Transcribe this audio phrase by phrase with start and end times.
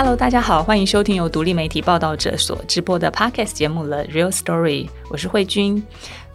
[0.00, 5.82] Hello，大家好，欢迎收听由独立媒体报道者所直播的 Podcast 节目《了 Real Story》，我是慧君。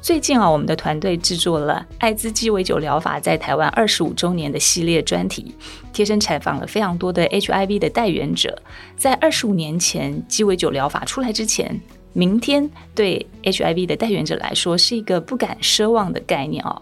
[0.02, 5.55] 最近啊，我们的团队制作了艾滋鸡尾酒疗法在台湾二十五周年的系列专题，
[5.94, 8.62] 贴身采访了非常多的 HIV 的代言者。
[8.98, 11.80] 在二十五年前鸡尾酒疗法出来之前，
[12.11, 16.81] 明天对 HIV 的代言者来说是一个不敢奢望的概念哦。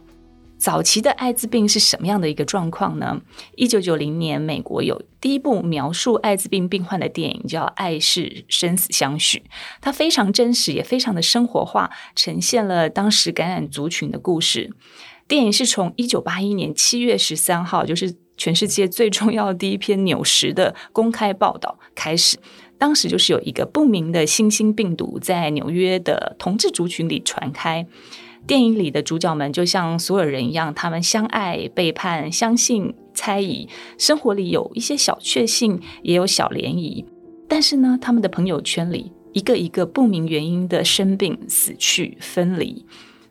[0.61, 3.20] 早期的艾滋病是什么样的一个状况呢？
[3.55, 9.39] 一九九零年，美国有第一部描述艾滋病病患的电影，叫《爱是生死相许》，
[9.81, 14.70] 它非常真实，也非常的生活化，呈现了当时感染族群的故事。
[15.27, 22.37] 电影是从一九八一年七月十三号，就是全世界最重要的第一篇纽时的公开报道开始。
[22.77, 27.87] 当时就是有一个不明的新兴病毒在纽约的同志族群里传开。
[28.48, 37.05] 电影里的主角们就像所有人一样，他们相爱、背叛、相信、猜疑，生活里有一些小确幸，也有小涟漪。
[37.48, 42.85] 但是呢，他们的朋友圈里一个一个不明原因的生病、死去、分离，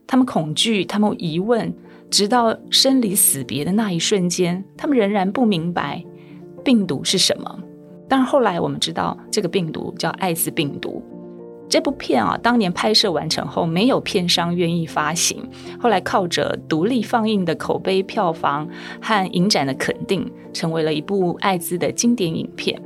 [0.06, 1.74] 他们恐惧，他们疑问，
[2.10, 6.04] 直到生离死别的那一瞬间，他们仍然不明白
[6.64, 7.58] 病毒是什么。
[8.08, 11.02] 但是后来我们知道，这个病毒叫艾滋病毒。
[11.70, 15.48] 这部片啊，当年拍摄完成后，没有片商愿意发行。
[15.78, 18.68] 后来靠着独立放映的口碑、票房
[19.00, 22.82] 和影展的肯定，成为了一部艾滋的经典影片。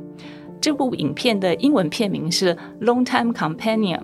[0.61, 2.55] 这部影片的英文片名是
[2.85, 3.99] 《Long Time Companion》，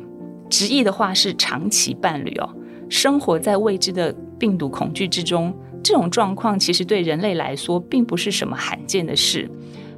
[0.49, 2.49] 直译的话是“长期伴侣”哦。
[2.89, 9.47] 生活在未知的病毒恐惧之中，这种状况其实对人类来说并不是什么罕见的事。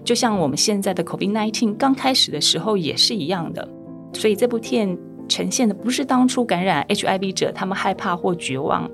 [0.04, 3.66] 就像我们现在的 COVID-19 刚开始的时候也是一样的。
[4.14, 4.98] 所以这部片
[5.28, 8.90] 呈现的不是当初感染 HIV 者他们害怕或绝望，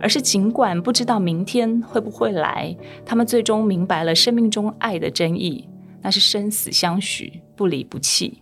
[0.00, 5.68] 而是尽管不知道明天会不会来，他们最终明白了生命中爱的真意，
[6.02, 8.40] 那是生死相许，不离不弃。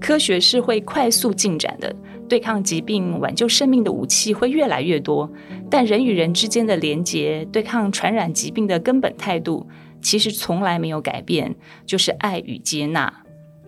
[0.00, 1.94] 科学是会快速进展的，
[2.28, 5.28] 对抗疾病、挽救生命的武器会越来越多，
[5.68, 9.66] 但人与人之间的连结、对抗传染疾病的根本态度，
[10.00, 11.52] 其实从来没有改变，
[11.84, 13.12] 就是爱与接纳。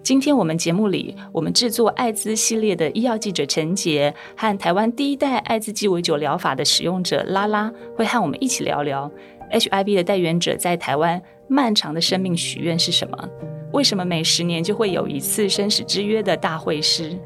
[0.03, 9.11] 今天我们节目里，我们制作艾滋系列的医药记者陈杰和台湾第一代艾滋鸡尾酒疗法的使用者拉拉，会和我们一起聊聊
[9.53, 13.29] HIV 的代言者在台湾漫长的生命许愿是什么？
[13.73, 17.17] 为什么每十年就会有一次生死之约的大会师？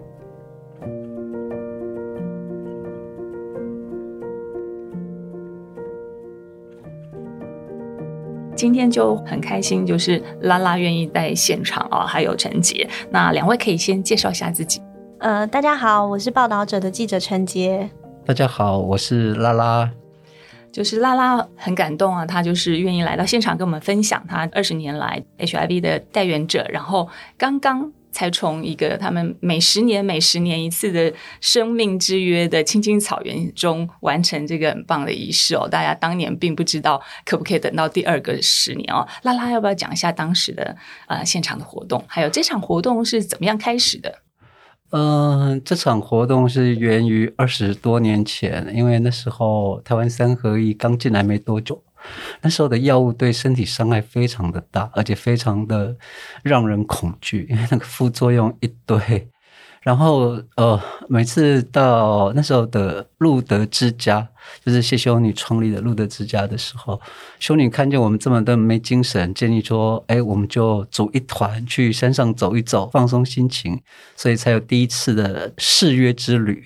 [8.57, 14.81] 今天就很开心，就是拉拉愿意在现场啊，还有陈杰，那两位可以先介绍一下自己。
[15.19, 17.91] 呃，大家好，我是报道者的记者陈杰。
[18.25, 19.91] 大家好，我是拉拉。
[20.71, 27.93] 就是拉拉很感动啊，她就是愿意来到现场跟我们分享她二十年来 HIV 的代言者，然后刚刚。
[28.15, 35.69] 才从一个他们每十年、每十年一次的生命之约的青青草原中完成这个很棒的仪式哦。
[35.69, 39.07] 大家当年并不知道可不可以等到第二个十年哦。
[39.25, 40.77] 拉拉要不要讲一下当时的
[41.09, 44.21] 呃现场的活动，还有这场活动是怎么样开始的？
[44.91, 51.83] 嗯，这场活动是源于二十多年前，因为那时候台湾三合一刚进来没多久。
[52.43, 55.97] 那时候的药物对身体伤害非常的大，而且非常的
[56.43, 58.99] 让人恐惧，因为那个副作用一堆。
[59.85, 64.27] 然后呃，每次到那时候的路德之家，
[64.65, 66.99] 就是谢修女创立的路德之家的时候，
[67.39, 73.79] 修女看见我们这么的没精神，建议说：“哎，我们就组一团去山上走一走，放松心情。”
[74.17, 76.65] 所以才有第一次的誓约之旅。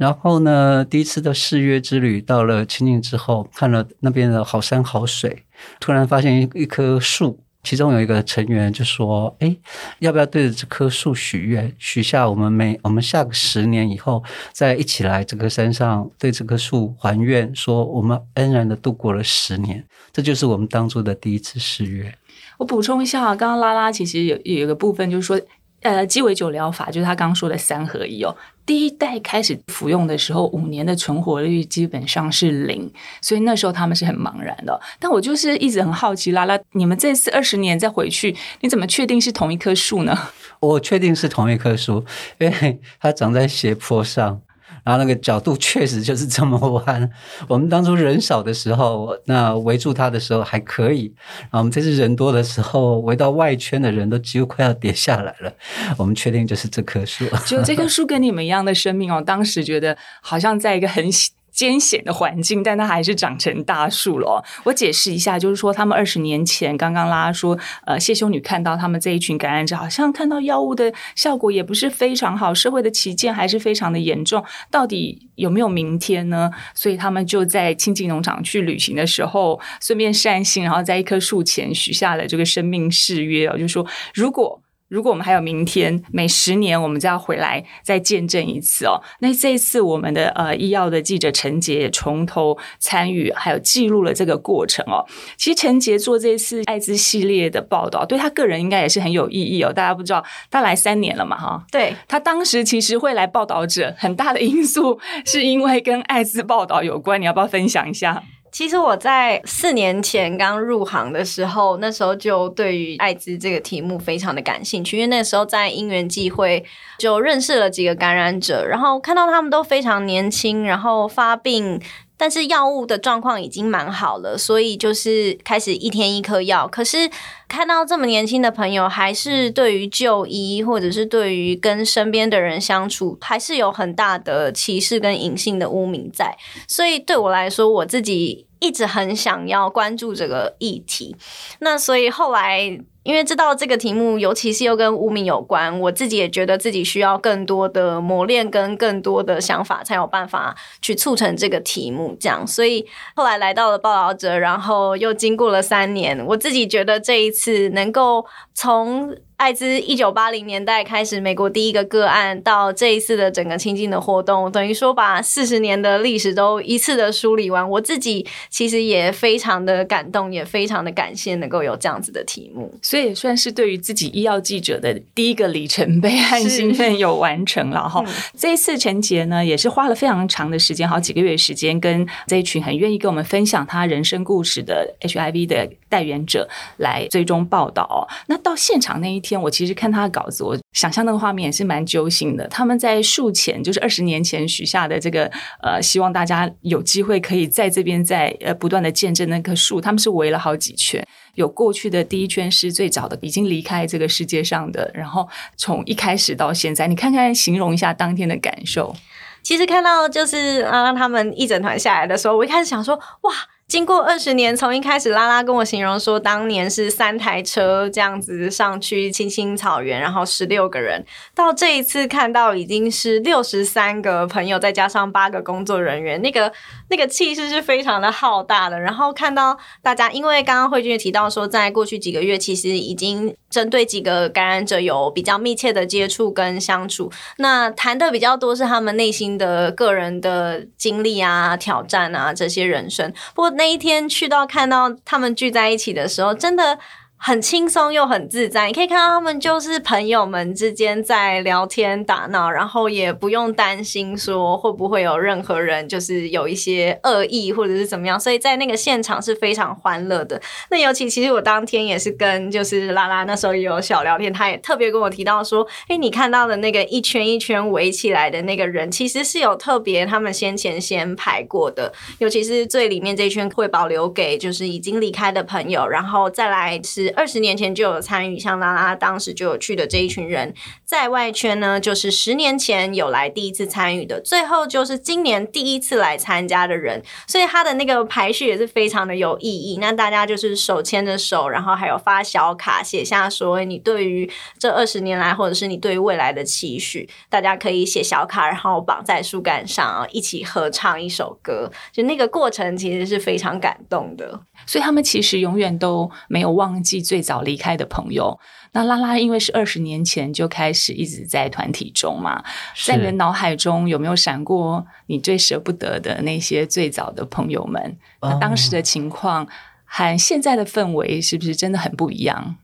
[0.00, 5.42] 然后呢，第一次的誓约之旅到了清境之后，看了那边的好山好水，
[5.78, 9.54] 突然发现一一棵树，其中有一个成员就说：“哎，
[9.98, 19.84] 要不要对着这棵树许愿，许下我们每我们下个十年以后再一起来这个山上，对这棵树还愿，说我们安然的度过了十年。”
[20.14, 22.10] 这就是我们当初的第一次誓约。
[22.56, 25.38] 我补充一下，刚刚拉拉其实有有一个部分就是说。
[25.82, 28.36] 呃，鸡尾酒疗法就是他刚刚说的三合一哦。
[28.66, 32.88] 第一代开始服用的时候，五年的存活率基本上是零，
[33.20, 34.80] 所以那时候他们是很茫然的。
[34.98, 40.16] 但我就是一直很好奇，拉拉，你们这次二十年再回去，你怎么确定是同一棵树呢？
[40.60, 42.04] 我确定是同一棵树，
[42.38, 44.40] 因为它长在斜坡上。
[44.84, 47.10] 然后那个角度确实就是这么弯。
[47.48, 51.12] 我们当初人少的时候，那围住它的时候还可以。
[51.42, 55.52] 然后我们这次人多的时候，围到外圈的人都几乎快要跌下来了。
[55.98, 59.22] 我们确定就是这棵树， 就这棵树跟你们一样的生命哦。
[59.24, 61.10] 当时觉得好像在一个很
[61.50, 64.42] 艰险的环境，但它还是长成大树了。
[64.64, 76.50] 我解释一下，就是说他们二十年前刚刚拉说，呃，谢修女看到他们这一群感染者，好像看到药物的效果也不是非常好，社会的旗舰还是非常的严重，到底有没有明天呢？
[76.74, 84.62] 所以他们就在亲近农场去旅行的时候，顺便善心，然后在一棵树前许下了这个生命誓约哦，就说如果。
[84.90, 89.00] 如果我们还有明天，每十年我们就要回来再见证一次哦。
[89.20, 95.06] 那这一次，我们的呃医药的记者陈杰也从头参与，还有记录了这个过程哦。
[95.36, 99.72] 其实陈杰做这次艾滋系列的报道，对他个人应该也是很有意义哦。
[99.72, 101.38] 大家不知道，他来三年了嘛？
[101.38, 107.20] 哈，对他当时其实会来报道者，很大的因素是因为跟艾滋报道有关。
[107.20, 108.24] 你要不要分享一下？
[108.52, 116.64] 其实我在四年前刚入行的时候，那时候就对于艾滋这个题目非常的感兴趣，因为那时候在因缘际会
[116.98, 121.80] 就认识了几个感染者，然后看到他们都非常年轻，然后发病，
[122.20, 126.68] 但是药物的状况已经蛮好了，所以就是开始一天一颗药。
[126.68, 127.10] 可是
[127.48, 136.36] 看到这么年轻的朋友，还是对于就医或者是对于跟身边的人相处，还是有很大的歧视跟隐性的污名在。
[136.68, 138.46] 所以对我来说，我自己。
[138.60, 141.16] 一直很想要关注这个议题，
[141.60, 152.16] 那所以后来因为知道这个题目，尤其是又跟无名有关，我自己也觉得自己需要更多的磨练跟更多的想法，才有办法去促成这个题目。
[152.20, 159.16] 这样，所以后来来到了报道者，然后又经过了三年，我自己觉得这一次能够从。
[159.40, 167.66] 艾滋一九八零年代开始，美国第一个个案到这一次的整个亲近的活动，等于说把四十年的历史都一次的梳理完。
[167.70, 178.04] 我自己其实也非常的感动，也非常的感谢能够有这样子的题目，所以也算是对于自己医药记者的第一个里程碑和兴奋有完成了哈。
[178.36, 186.46] 这一次陈杰呢，也是花了非常长的时间，好几个月时间，跟这一群很愿意跟我们分享他人生故事的 HIV 的代言者
[186.76, 188.06] 来追踪报道。
[188.26, 189.29] 那到现场那一天。
[189.30, 192.46] 天，我其实看他的稿子，我想象那个画面也是蛮揪心的。
[192.48, 195.30] 他们在树前，就是二十年前许下的这个
[195.62, 199.80] 呃，希望大家有机会可以在这边在呃不断的见证那棵树。
[199.80, 208.94] 他们是围了好几圈，有过去的第一圈是最早的已经离开这个世界上的，然后从一开始到现在，你看看形容一下当天的感受。
[209.42, 213.32] 其实看到就是啊，他们一整团下来的时候，我一开始想说哇。
[213.70, 221.06] 经过二十年，从一开始拉拉跟我形容说，当年是三台车这样子上去青青草原，然后十六个人，
[221.36, 226.52] 到这一次看到已经是六十三个朋友，再加上八个工作人员，那个
[226.88, 228.80] 那个气势是非常的浩大的。
[228.80, 243.59] 然后看到大家，因为刚刚慧君也提到说，在过去几个月，其实已经针对几个感染者有比较密切的接触跟相处，那谈的比较多是他们内心的个人的经历啊、挑战啊这些人生，不过。
[243.60, 246.78] 那一天去到看到他们聚在一起的时候，真的。
[247.22, 260.40] 很轻松又很自在，你可以看到他们就是朋友们之间在聊天打闹，然后也不用担心说会不会有任何人就是有一些恶意或者是怎么样，所以在那个现场是非常欢乐的。
[260.70, 277.09] 那尤其其实我当天也是跟就是拉拉那时候也有小聊天，他也特别跟我提到说，哎，你看到的那个一圈一圈围起来的那个人，其实是有特别他们先前先排过的，尤其是最里面这一圈会保留给就是已经离开的朋友，然后再来是。
[277.16, 289.78] 二十年前就有参与，像拉拉当时就有去的这一群人，在外圈呢，就是十年前有来第一次参与的，最后就是今年第一次来参加的人，所以他的那个排序也是非常的有意义。
[289.80, 301.70] 那大家就是手牵着手，然后还有发小卡，写下说你对于这二十年来，或者是你对于未来的期许，大家可以写小卡，然后绑在树干上，一起合唱一首歌。
[301.92, 306.99] 就那个过程其实是非常感动的，所以他们其实永远都没有忘记。
[307.02, 308.38] 最早离开的朋友，
[308.72, 312.42] 那拉拉因为是二十年前就开始一直在团体中嘛，
[312.84, 317.96] 在你的脑海中有没有闪过你最舍不得的那些最早的朋友们？
[318.22, 319.46] 那当时的情况
[319.84, 322.56] 和现在的氛围是不是真的很不一样？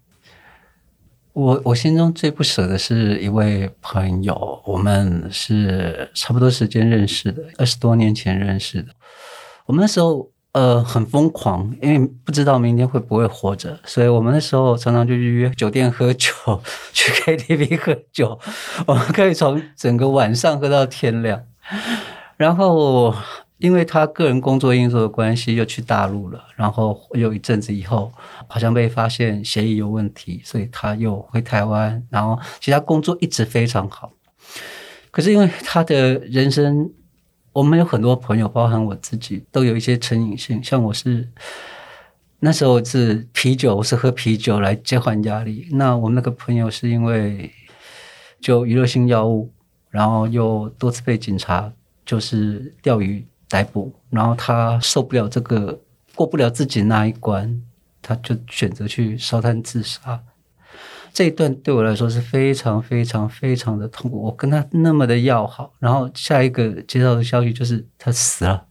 [1.32, 8.92] 我我心中最不舍的是一位朋友，我们是差不多时间认识的，二十多年前认识的，
[9.66, 10.30] 我们那时候。
[10.56, 16.32] 呃，很疯狂，因为不知道明天会不会活着，所以我们那时候常常就去约酒店喝酒，
[16.94, 18.40] 去 KTV 喝酒，
[18.86, 21.42] 我们可以从整个晚上喝到天亮。
[22.38, 23.14] 然后，
[23.58, 26.42] 因为他个人工作因素的关系，又去大陆了。
[26.56, 28.10] 然后有一阵子以后，
[28.46, 32.02] 好像被发现协议有问题，所以他又回台湾。
[32.08, 34.10] 然后，其他工作一直非常好，
[35.10, 36.90] 可是因为他的人生。
[37.56, 40.62] 我们有很多朋友，包含我自己，都有一些成瘾性。
[40.62, 41.26] 像我是
[42.38, 45.66] 那时候是啤酒，我是喝啤酒来减缓压力。
[45.72, 47.50] 那我那个朋友是因为
[48.42, 49.50] 就娱乐性药物，
[49.88, 51.72] 然后又多次被警察
[52.04, 55.80] 就是钓鱼逮捕，然后他受不了这个，
[56.14, 57.62] 过不了自己那一关，
[58.02, 60.22] 他就选择去烧炭自杀。
[61.16, 64.20] 这一段对我来说是非常非常非常的痛苦。
[64.20, 68.66] 我跟他那么的要好，然后下一个接到的消息就是他死了，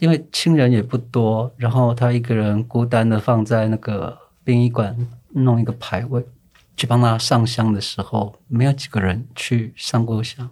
[0.00, 4.96] 因为亲人也不多，然后他一个人孤单的放在那个殡仪馆
[5.28, 6.26] 弄一个牌位，
[6.76, 10.50] 去帮他上香的时候，没有几个人去上过香。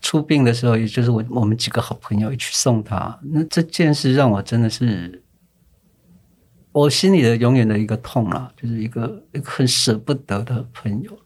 [0.00, 3.18] 出殡的时候，也就是我我们几个好朋友一起送他。
[3.20, 5.20] 那这件事让我真的是。
[6.72, 11.18] 我心里的永远的一个痛啊，就是一个很舍不得的朋友。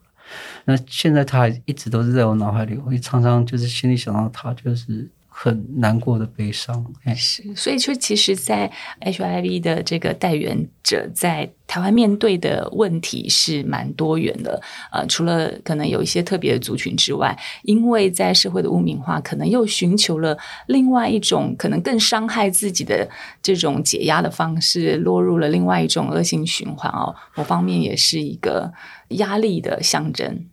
[0.65, 5.11] 那现在他还一直都是在我脑海里，我会常常就是心里想到他，就是。
[5.39, 6.83] 很难过的悲伤，
[7.15, 14.59] 是，所以就其实，在 HIV 的这个代源者在台湾面对的问题是蛮多元的。
[14.91, 20.39] 呃，除了可能有一些特别的族群之外，因为在社会的污名化，可能又寻求了
[20.69, 23.07] 另外一种可能更伤害自己的
[23.43, 27.15] 这种解压的方式，落入了另外一种恶性循环哦。
[27.35, 28.73] 某方面也是一个
[29.09, 30.47] 压力的象征。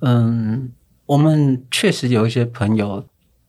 [0.00, 0.72] 嗯，
[1.04, 3.04] 我们确实有一些朋友。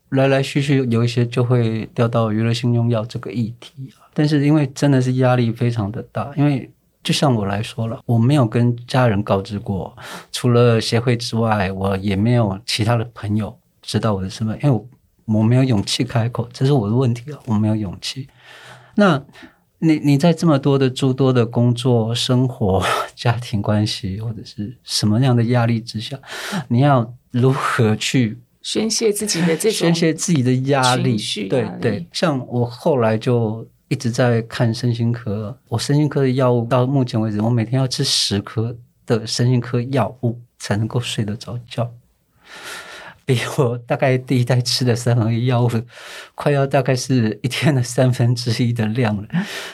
[0.09, 6.71] 来来去去有一些就会掉到娱乐性用药这个议题但是因为真的是压力非常的大，因为
[7.03, 9.95] 就像我来说了，我没有跟家人告知过，
[10.31, 14.88] 除了协会之外，我也没有其他的朋友知道我的身份，因为我
[15.25, 18.27] 我没有勇气开口，这是我的问题啊，我没有勇气。
[18.95, 19.21] 那
[19.79, 22.81] 你你在这么多的诸多的工作、生活、
[23.13, 26.17] 家庭关系或者是什么样的压力之下，
[26.69, 28.39] 你要如何去？
[28.65, 31.15] 宣泄自己的这种宣泄自己的压力，
[31.48, 32.03] 对对。
[32.12, 41.93] 像我后来就一直在看身心科，我身心科的药物到目前为止，我每天要吃十颗的身心科药物才能够睡得着觉，
[43.24, 45.69] 比我大概第一代吃的三合一药物
[46.34, 49.27] 快要大概是一天的三分之一的量了。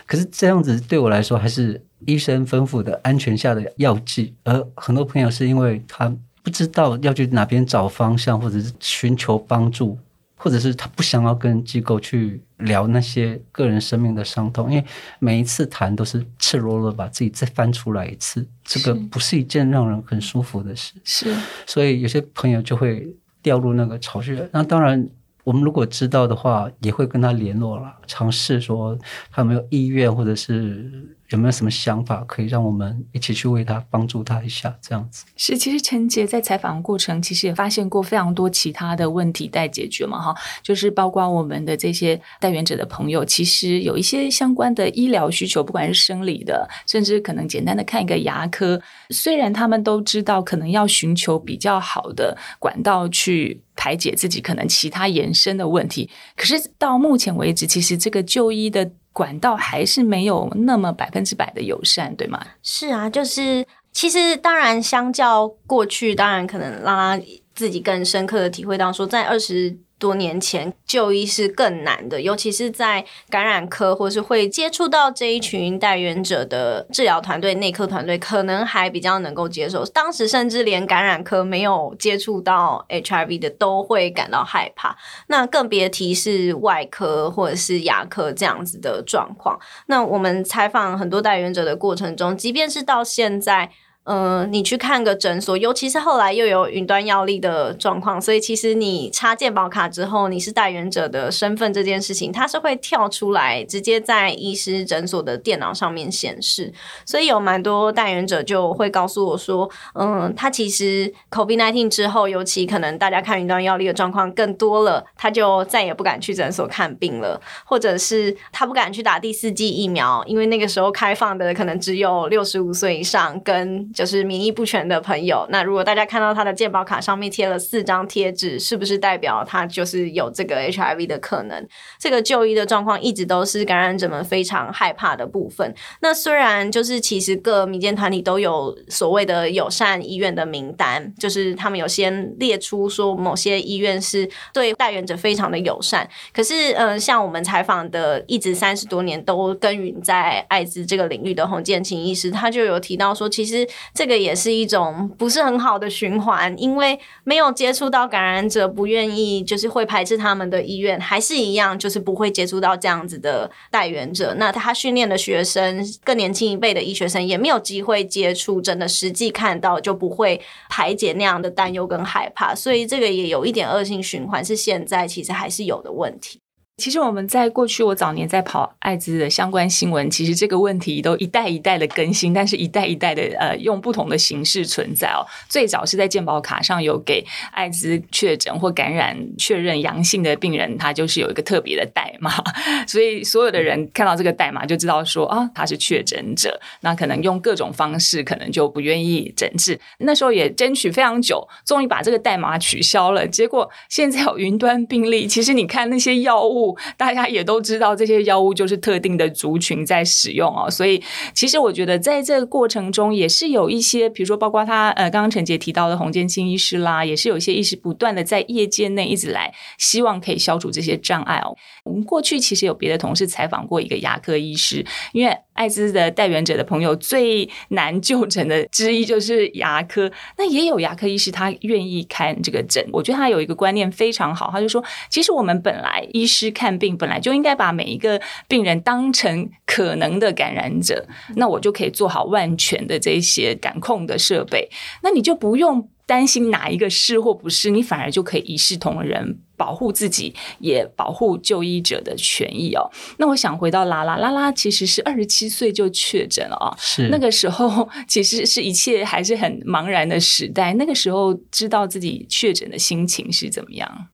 [0.06, 6.14] 可是这样子对我来说，还是医生吩咐的安全下的药剂，而很多朋友是因为他。
[6.44, 9.98] 不知道要去哪边找方向，或者是寻求帮助，
[10.36, 14.86] 或者是他不想要跟机构去聊那些个人生命的伤痛，因为
[15.20, 20.94] 每一次谈都是赤裸裸把自己再翻出来一次，这个不是一件让人很舒服的事。
[21.04, 23.08] 是，所以有些朋友就会
[23.42, 24.50] 掉入那个巢穴。
[24.52, 25.10] 那当然。
[25.44, 28.96] 我们如果知道的话，也会跟他联络了，尝试说
[29.32, 30.92] 他有没有意愿，或者是
[31.32, 35.26] 有没有什么想法，可以让我们一起去为他帮助他一下，这样子。
[35.36, 53.64] 是，其实陈杰在采访过程，其实也发现过非常多其他的问题待解决嘛，哈，就是包括我们的这些代言者的朋友，其实有一些相关的医疗需求，不管是生理的，甚至可能简单的看一个牙科，虽然他们都知道可能要寻求比较好的管道去。
[53.74, 62.46] 排解自己可能其他延伸的问题，可是到目前为止，其实这个就医的管道还是没有那么百分之百的友善，对吗？
[62.64, 69.78] 是啊，就是其实当然，相较过去，当然可能拉拉自己更深刻的体会到，说在二十。
[70.02, 79.86] 多年前就医是更难的，尤其是在感染科，或是会接触到这一群带源者的治疗团队、内科团队，可能还比较能够接受。
[79.86, 89.60] 当时甚至连感染科没有接触到 HIV 的都会感到害怕，那更别提是外科或者是牙科这样子的状况。
[89.86, 93.70] 那我们采访很多带源者的过程中，即便是到现在。
[94.06, 106.74] 嗯，你去看个诊所，尤其是后来又有云端药力的状况，所以其实你插健保卡之后，你是代言者的身份这件事情，它是会跳出来，直接在医师诊所的电脑上面显示。
[107.06, 131.68] 所以有蛮多代言者就会告诉我说，嗯，他其实 COVID-19 之后，尤其可能大家看云端药力的状况更多了，他就再也不敢去诊所看病了，或者是他不敢去打第四剂疫苗，因为那个时候开放的可能只有六十五岁以上跟就是免疫不全的朋友，那如果大家看到他的健保卡上面贴了四张贴纸，是不是代表他就是有这个 HIV 的可能？
[132.00, 135.74] 这个就医的状况一直都是感染者们非常害怕的部分。
[136.02, 146.08] 那虽然就是其实各民间团体都有所谓的友善医院的名单，就是他们有先列出说某些医院是对代言者非常的友善。
[146.34, 153.68] 可是，嗯，像我们采访的一直三十多年都耕耘在艾滋这个领域的洪建清医师，他就有提到说，其实。
[153.94, 164.34] 这个也是一种不是很好的循环，因为没有接触到感染者，不愿意就是会排斥他们的医院，还是一样就是不会接触到这样子的带源者。
[164.38, 176.40] 那他训练的学生，更年轻一辈的医学生也没有机会接触，真的实际看到就不会排解那样的担忧跟害怕，所以这个也有一点恶性循环，是现在其实还是有的问题。
[176.82, 185.22] 其实我们在过去，我早年在跑艾滋的相关新闻，其实这个问题都一代一代的更新，但是一代一代的呃用不同的形式存在哦。
[185.48, 192.32] 最早是在健保卡上有给艾滋确诊或感染确认阳性的病人，他就是有一个特别的代码，
[192.90, 199.80] 所以所有的人看到这个代码就知道说啊他是确诊者，那可能用各种方式可能就不愿意诊治。
[200.00, 203.28] 那时候也争取非常久，终于把这个代码取消了。
[203.28, 206.71] 结果现在有云端病例，其实你看那些药物。
[206.98, 211.02] 大家也都知道，这些药物就是特定的族群在使用哦，所以
[211.34, 221.56] 其实我觉得在这个过程中，也是有一些，比如说包括他呃，刚刚陈杰提到的洪建清医师啦，也是有一些医师不断的在业界内一直来，希望可以消除这些障碍哦。
[221.84, 225.38] 我们过去其实有别的同事采访过一个牙科医师，因为。
[225.54, 232.84] 艾滋的带源者的朋友最难就诊的之一就是牙科，那也有牙科医师他愿意看这个诊。
[232.92, 241.06] 我觉得他有一个观念非常好，他就说，其实我们本来医师看病本来就应该把每一个病人当成可能的感染者，
[241.36, 244.70] 那我就可以做好万全的这些感控的设备，
[245.04, 245.90] 那你就不用。
[246.12, 252.92] 担心哪一个是或不是，你反而就可以一视同仁，保护自己，也保护就医者的权益哦。
[253.18, 256.76] 那我想回到拉拉，拉拉其实是二十七岁就确诊了啊。
[256.78, 260.74] 是那个时候，其实是一切还是很茫然的时代。
[260.74, 264.10] 那个时候知道自己确诊的心情是怎么样？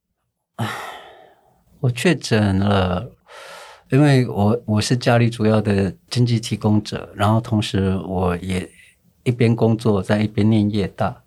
[1.80, 3.12] 我确诊了，
[3.90, 8.70] 因为我我是家里主要的经济提供者，然后同时我也
[9.24, 11.24] 一边工作在一边念夜大。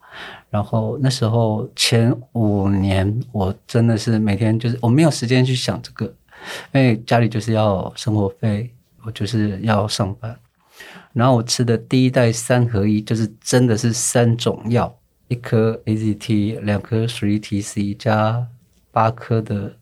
[0.50, 6.06] 然后那时候前五年，我真的是每天就是我没有时间去想这个，
[6.72, 8.68] 因为家里就是要生活费，
[9.04, 10.36] 我就是要上班。
[11.12, 14.92] 然后我吃的第一代三合一，就是真的是三种药，
[15.28, 18.46] 一颗 AZT，两颗 3TC 加
[18.90, 19.76] 八颗的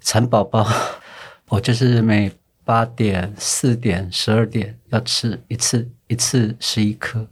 [0.00, 0.66] 蚕宝宝，
[1.48, 2.30] 我就是每
[2.64, 7.26] 八点、四点、十二点要吃一次，一次十一颗。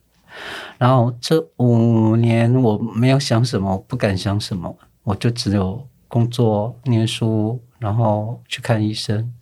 [0.78, 9.32] 然后这五年我没有想什么，我不敢想什么，我就只有工作、念书，然后去看医生。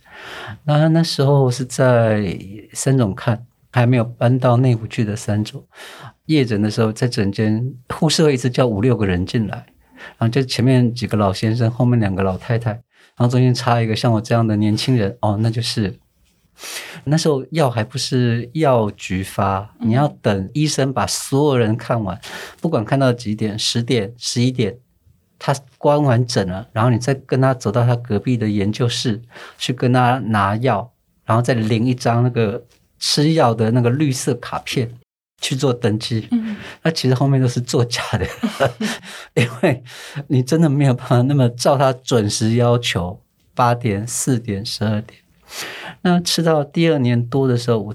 [0.62, 2.38] 那那时候是在
[2.72, 5.64] 三种看，还没有搬到内湖去的三种。
[6.26, 9.56] 夜诊的时候，在诊间，护士会一直叫五六个人进来，
[10.16, 12.80] 然后就前面几个老先生，后面两个老太太，然
[13.16, 15.16] 后中间插一个像我这样的年轻人。
[15.20, 15.98] 哦，那就是。
[17.04, 22.18] 那时候药还不是药局发，你要等医生把所有人看完，
[22.60, 24.78] 不管看到几点，十点、十一点，
[25.38, 29.20] 他关完诊了，然后你再跟他走到他隔壁的研究室
[29.58, 30.92] 去跟他拿药，
[31.24, 32.64] 然后再领一张那个
[32.98, 34.90] 吃药的那个绿色卡片
[35.40, 36.28] 去做登记。
[36.30, 38.26] 嗯，那其实后面都是作假的，
[39.34, 39.82] 因为
[40.28, 43.20] 你真的没有办法那么照他准时要求，
[43.54, 45.18] 八点、四点、十二点。
[46.06, 47.94] 那吃到第二年多的时候，我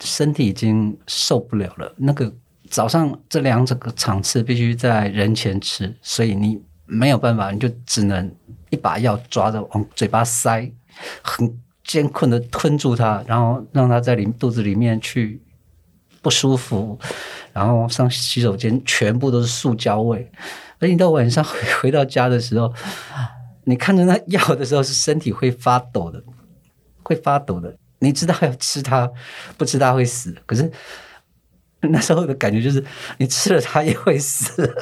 [0.00, 1.94] 身体已经受不了了。
[1.96, 2.32] 那个
[2.68, 8.28] 早上这两整个场次必须在人前吃，所以你没有办法，你就只能
[8.70, 10.68] 一把药抓着往嘴巴塞，
[11.22, 15.40] 很艰困的吞住它，然后让它在里肚子里面去
[16.20, 16.98] 不舒服，
[17.52, 20.28] 然后上洗手间全部都是塑胶味。
[20.80, 22.74] 而你到晚上回回到家的时候，
[23.62, 26.20] 你看着那药的时候，是身体会发抖的。
[27.04, 29.08] 会发抖的，你知道要吃它，
[29.56, 30.34] 不吃它会死。
[30.46, 30.68] 可是
[31.80, 32.84] 那时候的感觉就是，
[33.18, 34.74] 你吃了它也会死，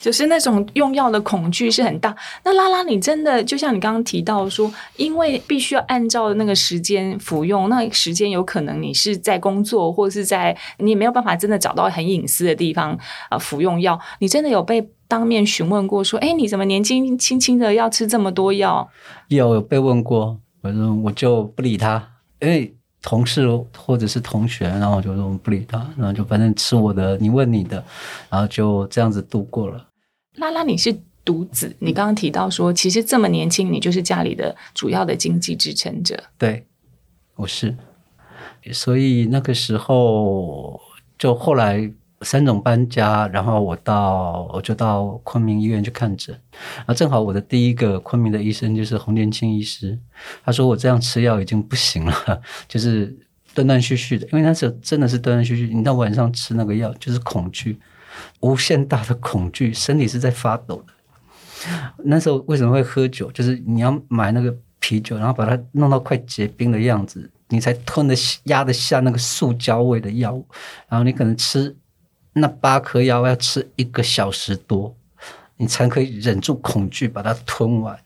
[0.00, 2.16] 就是那种用药的恐惧是很大。
[2.44, 14.00] 那拉拉，你真的就像你刚刚提到说，因为必须要按照那个时间服用，那时间有可能你是在工作，或者是在你没有办法真的找到很隐私的地方啊服用药。
[14.20, 18.88] 你真的有被当面询问过说，哎，你怎么年轻轻轻的要吃这么多药？
[19.28, 20.40] 有被问过。
[20.66, 22.04] 反正我就不理他，
[22.40, 27.76] 因为同事或者是同学，然后我就说不理他，然后就反正吃我的，你问你的，
[28.28, 29.86] 然后就这样子度过了。
[30.34, 30.92] 拉拉，你是
[31.24, 36.20] 独子，你刚刚提到说，其实这么年轻，你就是家里的主要的经济支撑者。
[36.36, 36.66] 对，
[37.36, 37.76] 我是，
[38.72, 40.80] 所以那个时候
[41.16, 41.92] 就后来。
[42.22, 46.34] 三种搬家，然后我到我就到昆明医院去看诊，
[46.76, 49.98] 然后正好我的第一个昆明的医生就是洪建清医师，
[50.44, 53.14] 他说我这样吃药已经不行了， 就是
[53.52, 55.72] 断断续续的，因为那时候真的是断断续续。
[55.74, 57.78] 你到晚上吃那个药，就是恐惧，
[58.40, 60.92] 无限大的恐惧，身体是在发抖的。
[62.04, 63.30] 那时候为什么会喝酒？
[63.32, 70.46] 就是你要买那个啤酒，然后把它弄到快结冰的样子，你才吞的压得下那个塑胶味的药物。
[70.88, 71.74] 然后你可能吃
[72.36, 74.94] 那八颗药要吃一个小时多，
[75.56, 77.98] 你才可以忍住恐惧把它吞完。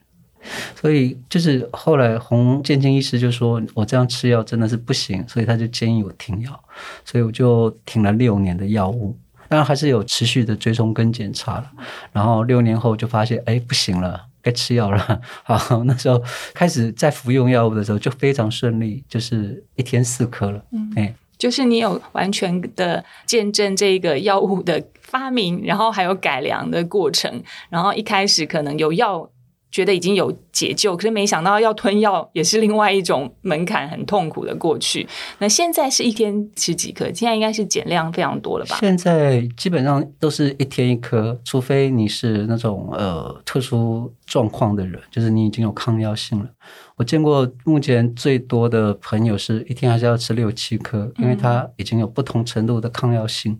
[0.74, 6.64] 所以就是后来洪建清医师就说我这样吃药真的是不行，所以他就建议我停药，
[7.04, 9.16] 所以我就停了六年的药物。
[9.48, 11.70] 当然还是有持续的追踪跟检查了，
[12.12, 15.20] 然后六年后就发现，哎，不行了，该吃药了。
[15.42, 16.22] 好，那时候
[16.54, 20.64] 开始在服用药物的时候就非常顺利，就是一天四颗了。
[20.70, 29.28] 嗯，哎，就是你有完全的见证这个药物的发明，然后还有改良的过程，然后一开始可能有药。
[29.70, 35.06] 觉得已经有解救，可是没想到要吞药也是另外一种门槛，很痛苦的过去。
[35.38, 37.04] 那现在是一天吃几颗？
[37.12, 38.76] 现在应该是减量非常多了吧？
[38.80, 46.48] 现在基本上都是一天一颗，除非你是那种呃特殊状况的人，就是你已经有抗药性了。
[46.96, 53.58] 我见过目前最多的朋友是一天还是要吃六七颗，因为他已经有不同程度的抗药性。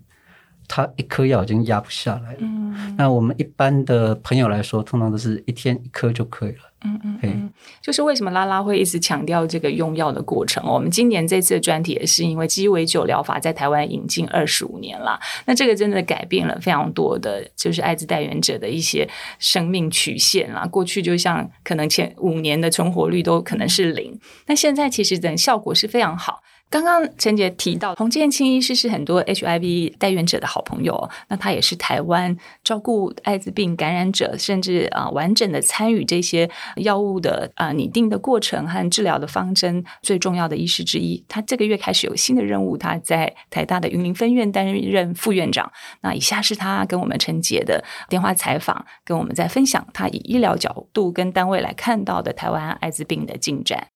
[0.73, 2.39] 他一颗药已经压不下来了。
[2.39, 6.71] 嗯，那我们一般的朋友来说，通常都是一天一颗就可以了。
[6.83, 7.51] 嗯嗯，嗯，
[7.83, 10.65] 就是为什么拉拉会一直强调这个用药的过程？
[10.65, 19.07] 我们今年这次的专题也是因为鸡尾酒疗法在台湾引进二十五年了，那这个真的改变了非常多的，就是艾滋代言者的一些
[19.41, 20.65] 生命曲线啦。
[20.67, 26.41] 过去就像可能前五年的存活率都可能是零，那现在其实等效果是非常好。
[26.71, 41.25] 刚刚陈杰提到，洪建清医师是很多 HIV 代言者的好朋友，那他也是台湾照顾艾滋病感染者，甚至啊完整的参与这些药物的啊拟定的过程和治疗的方针最重要的医师之一。
[41.29, 45.73] 他这个月开始有新的任务，他在台大的云林分院担任副院长。
[46.03, 53.89] 那以下是他跟我们陈杰的电话采访，跟我们在分享他以医疗角度跟单位来看到的台湾艾滋病的进展。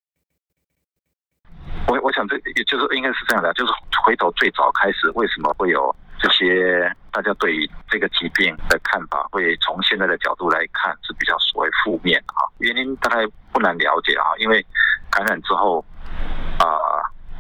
[1.87, 3.73] 我我想这也就是应该是这样的，就是
[4.05, 12.49] 回头最早开始，为什么会有这些大家对于这个疾病的看法，会从现在的角度来看是比较所谓负面啊？
[12.59, 14.65] 原因大概不难了解啊，因为
[15.11, 15.85] 感染之后
[16.59, 16.67] 啊，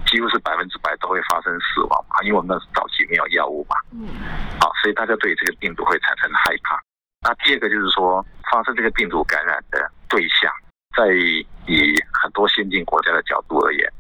[0.07, 4.09] 几乎是百分之百都会发生死亡啊，因为我们那早期没有药物嘛，嗯，
[4.61, 6.78] 好，所以大家对这个病毒会产生害怕。
[7.22, 10.52] 那第二个就是说，发生这个病毒感染的对象，
[10.94, 11.09] 在
[11.66, 13.90] 以很多先进国家的角度而言。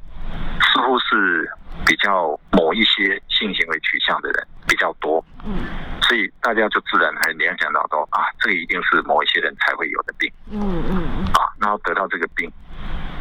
[0.60, 1.48] 似乎是
[1.86, 5.66] 比较某一些性行为取向的人比较多，嗯，
[6.02, 10.90] 所以大家就自然还联想到说啊，这一定是某一些人才会有的病，嗯嗯。
[10.90, 12.50] 嗯，啊，然后得到这个病，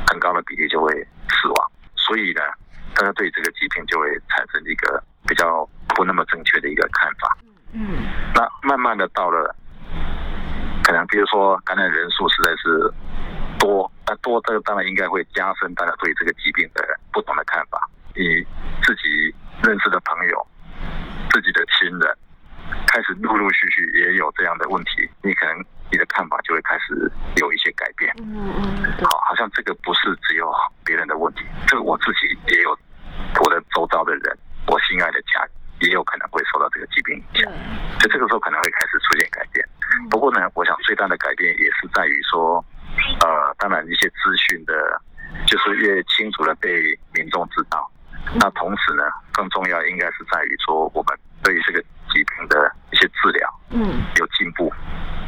[0.07, 0.93] 很高的比例就会
[1.29, 2.41] 死亡，所以呢，
[2.95, 7.37] 大家对这个疾病就会产生一个比较不那么正确的一个看法，
[7.73, 9.55] 嗯，那慢慢的到了，
[10.83, 12.93] 可能比如说感染人数实在是。
[13.59, 17.89] 多，那多这个当然应该会加深大家对这个疾病的不同的看法。
[18.15, 18.45] 你
[18.83, 20.47] 自己认识的朋友、
[21.31, 22.17] 自己的亲人，
[22.85, 25.57] 开始陆陆续续也有这样的问题，你可能
[25.89, 28.13] 你的看法就会开始有一些改变。
[28.19, 30.51] 嗯嗯，好，好像这个不是只有
[30.85, 32.77] 别人的问题，这个我自己也有，
[33.41, 34.37] 我的周遭的人，
[34.67, 35.47] 我心爱的家
[35.79, 37.51] 也有可能会受到这个疾病影响。
[37.99, 39.65] 所以这个时候可能会开始出现改变。
[40.11, 42.63] 不过呢，我想最大的改变也是在于说。
[43.19, 44.73] 呃，当然一些资讯的，
[45.45, 46.69] 就是越清楚的被
[47.13, 47.89] 民众知道。
[48.35, 54.71] 那同时呢，更重要应该是在于说，我们对于这个疾病的一些治疗，嗯，有进步，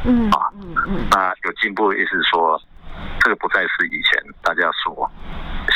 [0.04, 2.60] 嗯啊，嗯嗯，那有进步的意思是说，
[3.20, 5.10] 这个不再是以前大家所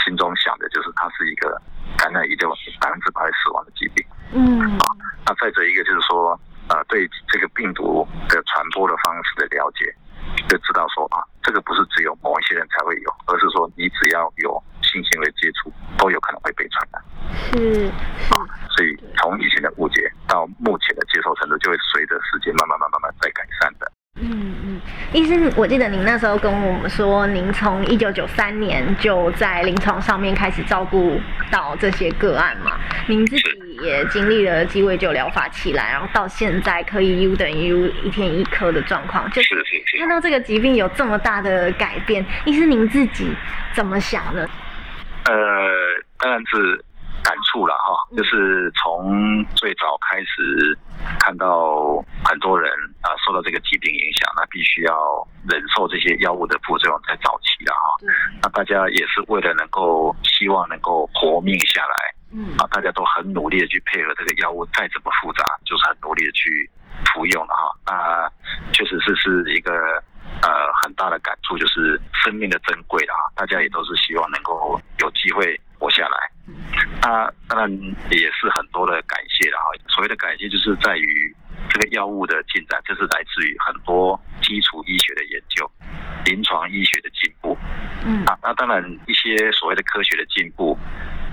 [0.04, 1.60] 心中想的，就是它是一个
[1.98, 2.48] 感染一定
[2.80, 4.86] 百分之百死亡的疾病，嗯啊，
[5.26, 9.94] 那再者一个就是说，呃，对这个病毒的传播的方式的了解。
[10.48, 17.02] 就知道说啊，这个不是只有某一些人才会有，而是说你只要有性行为接触，都有可能会被传染。
[17.50, 17.86] 是
[18.34, 18.44] 啊，
[18.76, 23.90] 所以从以前的误解到目前的接受程度，就会随着时间慢慢、慢、慢慢在改善的。
[24.22, 24.80] 嗯嗯，
[25.12, 33.42] 医生，我记得您那时候跟我们说，您从一九九三年就在临床上面开始照顾到这些个案嘛，您自己。
[33.80, 39.54] 也经历了鸡尾酒疗法起来，然后到现在可以 U 等于 U 一天一颗的状况，就是
[39.98, 43.34] 看到这个疾病有这么大的改变，医师您自己
[43.72, 44.46] 怎么想呢？
[45.24, 45.32] 呃，
[46.18, 46.84] 当然是
[47.22, 50.76] 感触了哈，就是从最早开始
[51.18, 52.70] 看到很多人
[53.02, 54.94] 啊受到这个疾病影响，那必须要
[55.48, 57.96] 忍受这些药物的副作用，在早期了哈。
[58.42, 61.94] 那大家也是为了能够希望能够活命下来。
[62.32, 66.70] 嗯啊，大家都很努力的去配合这个药物，再怎么复杂，就是很努力的去
[67.12, 67.74] 服用了哈。
[67.84, 68.30] 那
[68.72, 69.72] 确实是是一个
[70.42, 70.48] 呃
[70.80, 73.32] 很大的感触，就是生命的珍贵了哈。
[73.34, 76.30] 大家也都是希望能够有机会活下来。
[77.02, 77.70] 那当然
[78.10, 79.64] 也是很多的感谢的哈。
[79.88, 81.34] 所谓的感谢，就是在于
[81.68, 85.70] 这个药物的进展，这是来自于很多基础医学的研究、
[86.24, 87.56] 临床医学的进步。
[88.04, 90.78] 嗯啊，那当然一些所谓的科学的进步，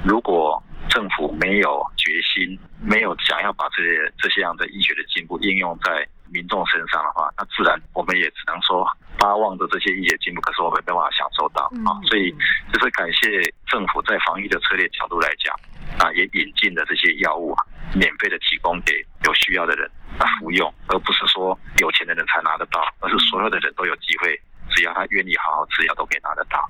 [0.04, 8.86] 如果政府没有决心，没有想要把这些这些样的医学的进步应用在民众身上的话，那自然我们也只能说
[9.18, 11.96] 巴望着这些医学进步，可是我们没办法享受到啊。
[12.08, 12.32] 所以
[12.72, 15.54] 就是感谢政府在防疫的策略角度来讲，
[16.00, 18.94] 啊，也引进了这些药物啊，免费的提供给
[19.26, 24.40] 有需要的人啊服用，而不是说有钱的人才拿得到，而是所有的人都有机会，
[24.72, 26.64] 只要他愿意好好吃药，都可以拿得到。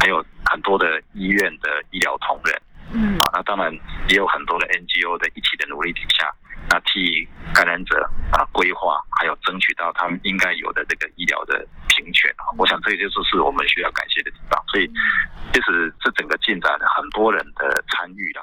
[0.00, 2.54] 还有很多的医院的医疗同仁。
[2.94, 3.72] 嗯啊，那当然
[4.08, 6.30] 也有很多的 NGO 的一起的努力底下，
[6.70, 14.62] 那替感染者啊规划，还有争取到他们应该有的这个医疗的平权啊，我想这个就是我们需要感谢的地方。
[14.68, 14.86] 所以，
[15.52, 18.42] 其实这整个进展很多人的参与啦。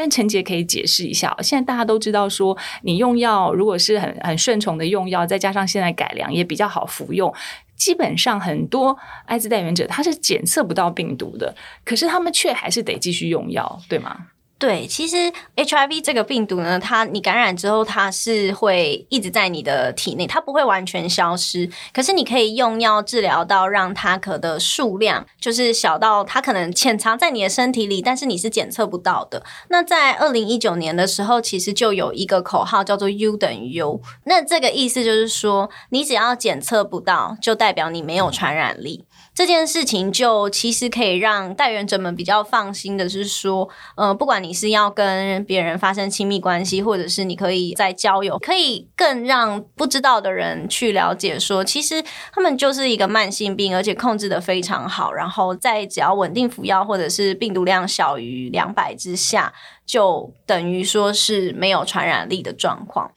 [0.00, 7.30] 但陈杰可以解释一下，现在大家都知道说，你用药如果是很很顺从的用药，再加上现在改良也比较好服用。
[7.76, 14.28] 基本上很多艾滋带源者他是检测不到病毒的，可是他们却还是得继续用药，对吗？
[14.60, 15.16] 对，其实
[15.56, 21.70] HIV 这个病毒呢，它你感染之后，它是会一直在你的体内，它不会完全消失。
[21.94, 29.42] 可是你可以用药治疗到让它可的数量就是小到它可能潜藏在你的身体里，但是你是检测不到的。
[29.70, 39.06] 那在二零一九年的时候，其实就有一个口号叫做 U 等于 U，那这个意思就是说，你只要检测不到，就代表你没有传染力。
[39.32, 59.52] 这件事情就其实可以让带源者们比较放心的是说，呃，不管你是要跟别人发生亲密关系，或者是你可以在交友，可以更让不知道的人去了解说，其实他们就是一个慢性病，而且控制的非常好，然后在只要稳定服药或者是病毒量小于两百之下，
[59.86, 63.12] 就等于说是没有传染力的状况。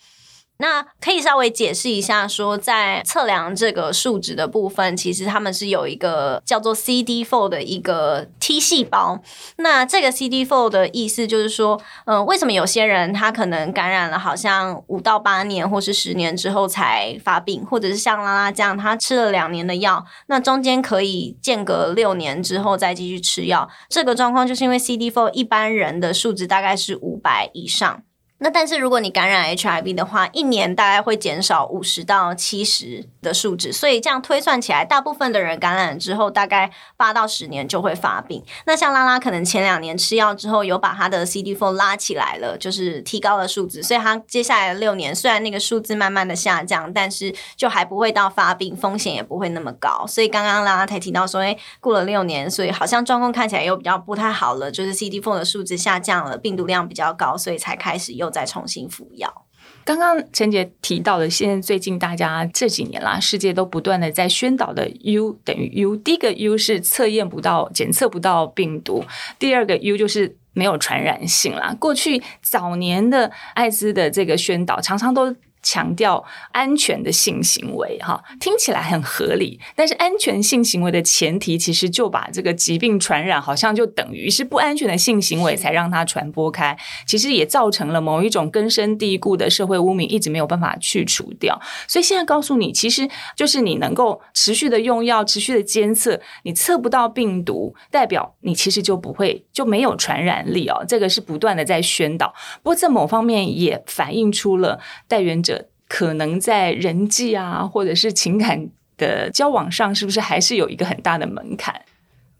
[0.63, 9.21] 那可以稍微解释一下，说在测量这个数值的部分，其实他们是有一个叫做 CD4 的一个 T 细胞。
[9.58, 23.69] 那这个 CD4 的意思就是说，嗯、为什么有些人他可能感染了，好像五到八年或是十年之后才发病，或者是像拉拉这样，他吃了两年的药，那中间可以间隔六年之后再继续吃药。
[23.89, 28.04] 这个状况就是因为 CD4 一般人的数值大概是五百以上。
[28.43, 38.43] 那但是如果你感染 HIV 的话，一年大概会减少五十到七十的数值，所以这样推算起来，大部分的人感染之后，大概八到十年就会发病。
[38.65, 50.06] 那像拉拉可能前两年吃药之后，有把他的 CD4 拉起来了，就是提高了数值，所以他接下来六年虽然那个数字慢慢的下降，但是就还不会到发病，风险也不会那么高。
[50.06, 59.46] 所以刚刚拉拉才提到说，哎，过了六年，所以好像状况看起来又比较不太好了，就是 CD4 的数值下降了，病毒量比较高，所以才开始又再重新服药。
[59.86, 65.96] 刚刚陈杰提到的，现在最近大家这几年啦，世界都不断的在宣导的 U 等于 U。
[65.96, 69.06] 第一个 U 是测验不到、检测不到病毒，
[69.39, 71.74] 第二个 U 就是没有传染性啦。
[71.80, 75.34] 过去早年的艾滋的这个宣导，常常都。
[75.63, 79.60] 强调安全的性行为，哈，听起来很合理。
[79.76, 86.78] 但是安全性行为的前提，其实就把这个疾病传染，好像就等于是不安全的性行为才让它传播开。
[87.08, 91.60] 其实也造成了某一种根深蒂固的社会污名，一直没有办法去除掉。
[91.88, 100.84] 所以现在告诉你，其实就是你能够持续的用药，持续的监测，你测不到病毒，代表你其实就不会就没有传染力哦。
[100.86, 102.34] 这个是不断的在宣导。
[102.62, 105.53] 不过在某方面也反映出了代源者。
[105.95, 111.79] 可能在人际啊，或者是情感的交往上，是不是还是有一个很大的门槛？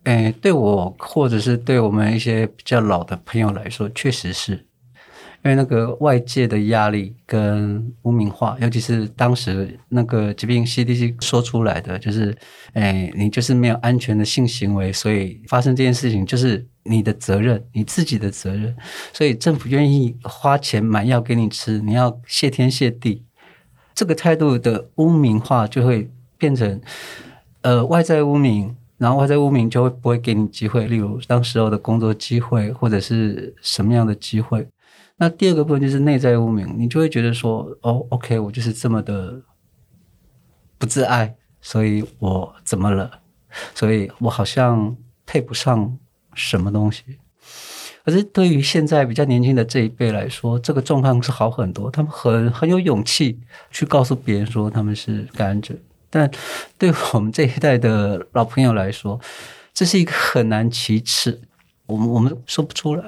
[0.06, 12.36] 诶，对我或者是对我们一些比较老的朋友来说，确实是因为那个外界的压力跟污名化，尤其是当时那个疾病 CDC 说出来的，就是
[12.74, 18.76] 诶，你就是没有安全的性行为，所以发生这件事情就是你的责任，你自己的责任，
[19.14, 23.22] 所以政府愿意花钱买药给你吃，你要谢天谢地。
[23.94, 26.82] 这个态度的污名化就会变成
[27.62, 34.68] 呃外在污名，然后外在污名就会不会给你机会，例如当时候的工作机会或者是什么样的机会。
[35.18, 39.42] 那第二个部分就是内在污名，你就会觉得说哦，OK，我就是这么的
[40.78, 43.20] 不自爱，所以我怎么了？
[43.76, 45.98] 所以我好像配不上
[46.34, 47.04] 什么东西。
[48.06, 53.40] 可是对于现在比较年轻的这一辈来说，这个状况是好很多，他们很很有勇气
[53.72, 55.74] 去告诉别人说他们是感染者。
[56.10, 56.30] 但
[56.78, 59.20] 对我们这一代的老朋友来说，
[59.74, 61.40] 这是一个很难启齿，
[61.86, 63.04] 我们我们说不出来。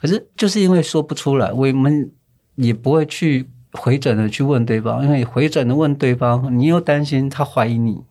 [0.00, 2.10] 可是就是因为说不出来，我们
[2.56, 8.04] 也不会去回转的去问对方，因为回转的问对方，你又担心他怀疑你，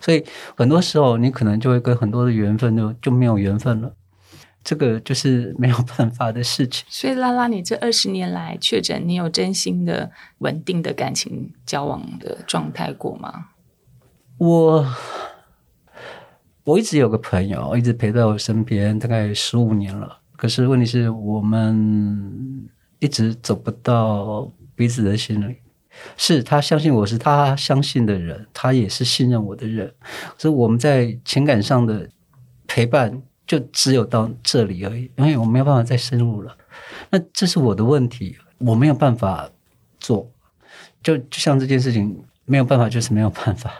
[0.00, 0.22] 所以
[0.54, 3.92] 很多时候你可能就会跟很多的缘分就就没有缘分了。
[4.64, 6.84] 这个就是没有办法的事情。
[6.90, 13.48] 所以拉拉，你这二十年来确诊，你有真心的稳定的感情交往的状态过吗？
[14.38, 14.86] 我
[16.64, 20.20] 我一直有个朋友，一直陪在我身边，大概十五年了。
[20.36, 25.56] 可是问题是我们一直走不到彼此的心里。
[26.16, 29.92] 是他相信我是他相信的人，他也是信任我的人。
[30.38, 32.08] 所以我们在情感上的
[32.66, 33.20] 陪伴
[33.52, 36.56] 就只有到这里而已，因为我没有办法再深入了。
[37.10, 39.46] 那这是我的问题，我没有办法
[40.00, 40.32] 做。
[41.02, 43.70] 就就像这件事情没有办法，就是没有办法。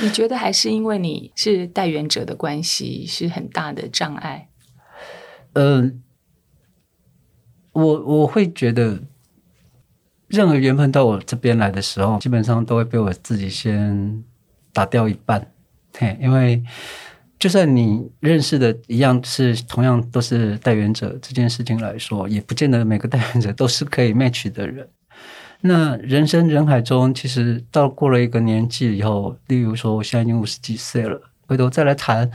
[0.00, 4.48] 你觉得还是因为你是代言者的关系是很大的障碍？
[5.52, 6.02] 嗯，
[7.72, 8.98] 我我会觉得，
[10.28, 14.24] 任何缘分到我这边来的时候，基本上都会被我自己先
[14.72, 15.52] 打掉一半。
[15.98, 16.64] 嘿，因为
[17.44, 24.88] 就算你认识的一样是同样都是代言者这件事情来说，也不见得每个代言者都是可以 match 的人。
[25.60, 32.30] 那人生人海中，其实到过了一个年纪以后，例如说我现在已经五十几岁了，回头再来谈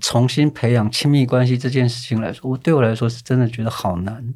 [0.00, 4.32] 重新培养亲密关系这件事情来说，我对我来说是真的觉得好难。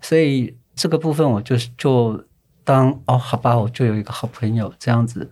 [0.00, 2.24] 所以这个部分，我就是就
[2.64, 5.30] 当哦，好吧，我就有一个好朋友这样子。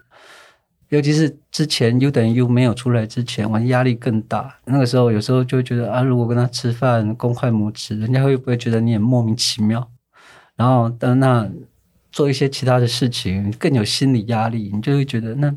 [0.88, 4.58] 尤其是之前 U 等于 U 没有出来之前，我压力更大。
[4.64, 9.90] 那个时候有时候就觉得啊，如果跟他吃饭公筷母匙，人家会不会觉得你很莫名其妙？
[10.56, 11.48] 然后但那。
[12.10, 15.54] 做一些其他的事情更有心理压力，你就会觉得那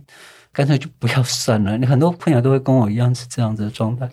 [0.52, 1.78] 干脆就不要算了。
[1.78, 4.08] 你很多朋友都会跟我一样是这样子的状态，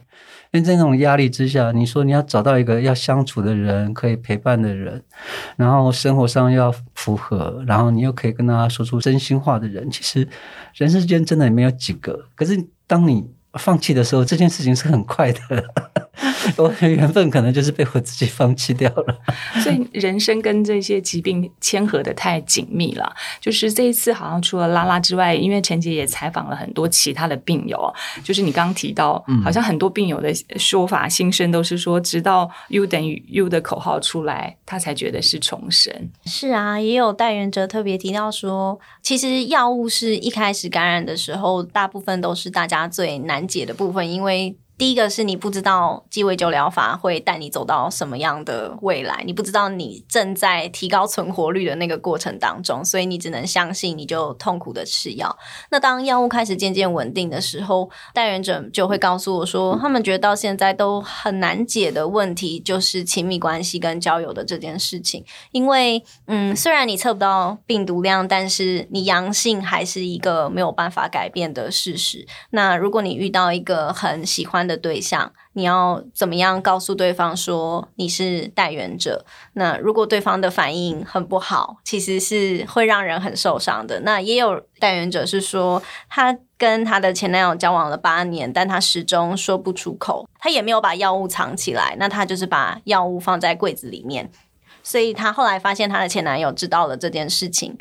[0.52, 5.02] 因为在那种压力之下，你说你要找到一个要相处的人，可以陪伴的人，
[5.56, 10.26] 然后生活上要符合，然后你又可以跟他说出真心话的人，其实
[10.74, 12.26] 人世间真的也没有几个。
[12.34, 15.40] 可是当你放弃的时候，这件事情是很快的。
[16.56, 19.20] 我的缘分可能就是被我自己放弃掉了。
[19.62, 23.12] 所以人生跟这些疾病牵合的太紧密了。
[23.40, 27.92] 就是这一次，好像除了拉拉之外，因为陈杰也采访了很多其他的病友。
[28.24, 35.92] 就是你刚刚提到，好像很多病友的说法心声都是说，直到 U 等于 U 的口号出来，他才觉得是重生。
[36.26, 44.56] 是啊，也有代言者特别提到说，其实药物是一开始感染的时候，大部分都是大家最难解的部分，因为。
[44.78, 55.36] 第一个是你不知道鸡尾酒疗法会带你走到什么样的未来，你不知道你正在提高存活率的那个过程当中，所以你只能相信，你就痛苦的吃药。
[55.72, 65.24] 那当药物开始渐渐稳定的时候，代言者就会告诉我说，他们觉得到现在都很难解的问题就是亲密关系跟交友的这件事情。
[65.50, 72.24] 因为，嗯，虽然你测不到病毒量，但是你阳性还是一个没有办法改变的事实。
[72.50, 79.24] 那如果你遇到一个很喜欢，的对象，你要怎么样告诉对方说你是代言者？
[79.54, 84.00] 那如果对方的反应很不好，其实是会让人很受伤的。
[84.00, 94.30] 那也有代言者是说，他跟他的前男友交往了八年，但他始终说不出口，他也没有把药物藏起来，那他就是把药物放在柜子里面。
[94.84, 97.76] 所以他后来发现他的前男友知道了这件事情。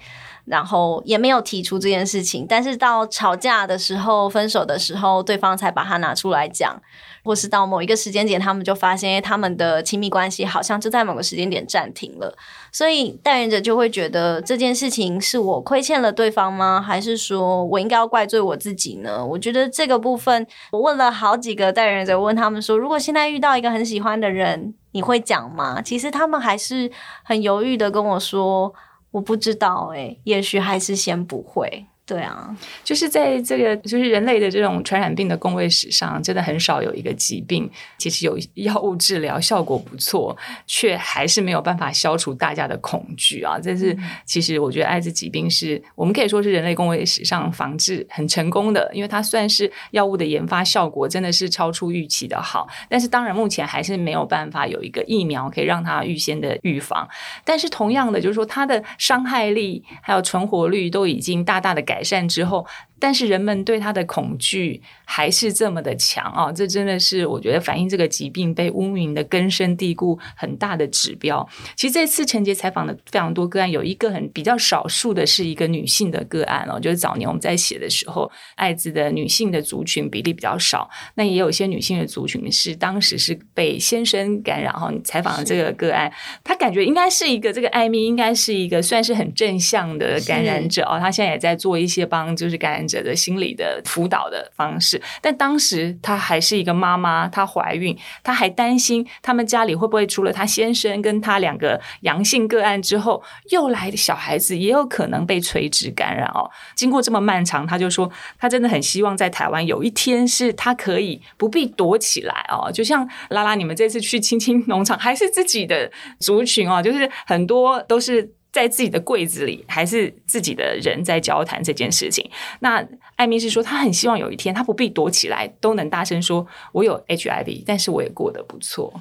[0.47, 6.81] 然后也没有提出这件事情，但是到吵架的时候、分手的时候，对方才把它拿出来讲，
[7.21, 12.33] 或是到某一个时间点，他们就发现他们的亲密关系好像就在某个时间点暂停了。
[12.71, 16.81] 所以代言者就会觉得这件事情是我亏欠了对方吗？
[16.81, 19.25] 还是说我应该要怪罪我自己呢？
[19.25, 25.81] 我觉得这个部分，我问了好几个代言者，问他们说，如果现在遇到一个很喜欢的人，你会讲吗？
[25.81, 26.89] 其实他们还是
[27.23, 28.73] 很犹豫的跟我说。
[29.17, 31.87] 我不知道哎，也许还是先不会。
[32.07, 32.55] 对啊，
[32.85, 40.35] 就是在这个就是人类的这种传染病的工位史上，真的很少有一个疾病，其实有药物治疗效果不错，
[40.65, 43.59] 却还是没有办法消除大家的恐惧啊！
[43.59, 43.93] 这是
[44.23, 52.69] 其实我觉得艾滋疾病是我们可以说是人类工位史上防治很成功的，因为它算是药物的研发效果真的是超出预期的好。
[52.87, 57.05] 但是当然目前还是没有办法有一个疫苗可以让它预先的预防。
[57.43, 61.96] 但是同样的，就是说它的伤害力还有存活率都已经大大的改。
[61.97, 62.65] 改善之后。
[62.99, 66.51] 但是人们对他的恐惧还是这么的强啊！
[66.51, 71.47] 这真的是我觉得反映这个疾病被污名的根深蒂固很大的指标。
[71.75, 80.89] 其实这次陈杰采访的非常多个案，有一个很比较少数的是一个女性的个案哦，就是早年我们在写的时候，艾滋的女性的族群比例比较少。
[81.13, 84.89] 那也有一些女性的族群是当时是被先生感染哈。
[84.91, 86.11] 你采访的这个个案，
[86.43, 90.97] 他感觉应该是一个这个艾米应该是一个算是很正向的感染者哦。
[90.99, 92.87] 他现在也在做一一些帮就是感染。
[92.87, 106.49] 者的心理的辅导的方式，但当时她还是一个妈妈，她怀孕，她还担心他们家里会不会除了她先生跟她两个阳性个案之后，又来的小孩子也有可能被垂直感染哦。
[106.75, 108.09] 经过这么漫长，她就说，
[108.39, 118.36] 她真的很希望在台湾有一天是她可以不必躲起来哦，就像拉拉你们这次去青青农场，还是自己的族群哦，就是很多都是。
[118.57, 122.27] 在自己的柜子里，还是自己的人在交谈这件事情。
[122.61, 122.83] 那
[123.15, 128.91] 艾米是说，他很希望有一天，他不必躲起来，都能大声说：“我有 HIV，但是我也过得不错。”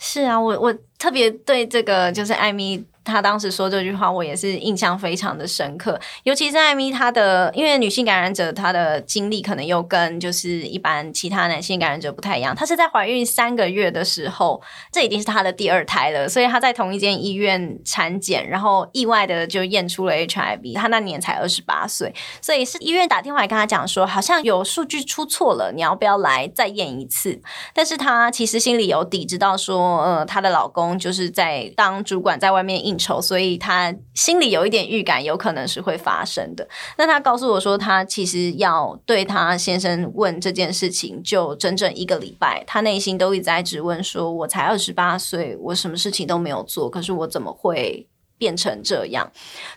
[0.00, 2.82] 是啊，我我特别对这个就是艾米。
[3.08, 5.98] 他当时说这句话，我也是印象非常的深刻。
[6.24, 12.54] 尤其是艾米，她的因为女性感染者，她的经历可能又跟就是一般其他男性感染者不太一样。
[12.54, 14.60] 她是在怀孕三个月的时候，
[14.92, 20.74] 这已经是她的第二胎了，所以她在同一间医院产检，然后意外的就验出了 HIV。
[20.74, 27.40] 她那年才二十八岁，所以是医院打电话来跟她讲说，好像有数据出错了，你要不要来再验一次？
[27.72, 32.97] 但是她其实心里有底，知道说，呃，她的老公就是在当主管，在外面应。
[32.98, 36.68] 丑，所以他心里有一点预感，有可能是会发生的。
[36.96, 49.30] 那他告诉我说，他其实要对他先生问这件事情，就整整一个礼拜，他内心都一直在质问：说我才二十八岁，我什么事情都没有做，可是我怎么会变成这样？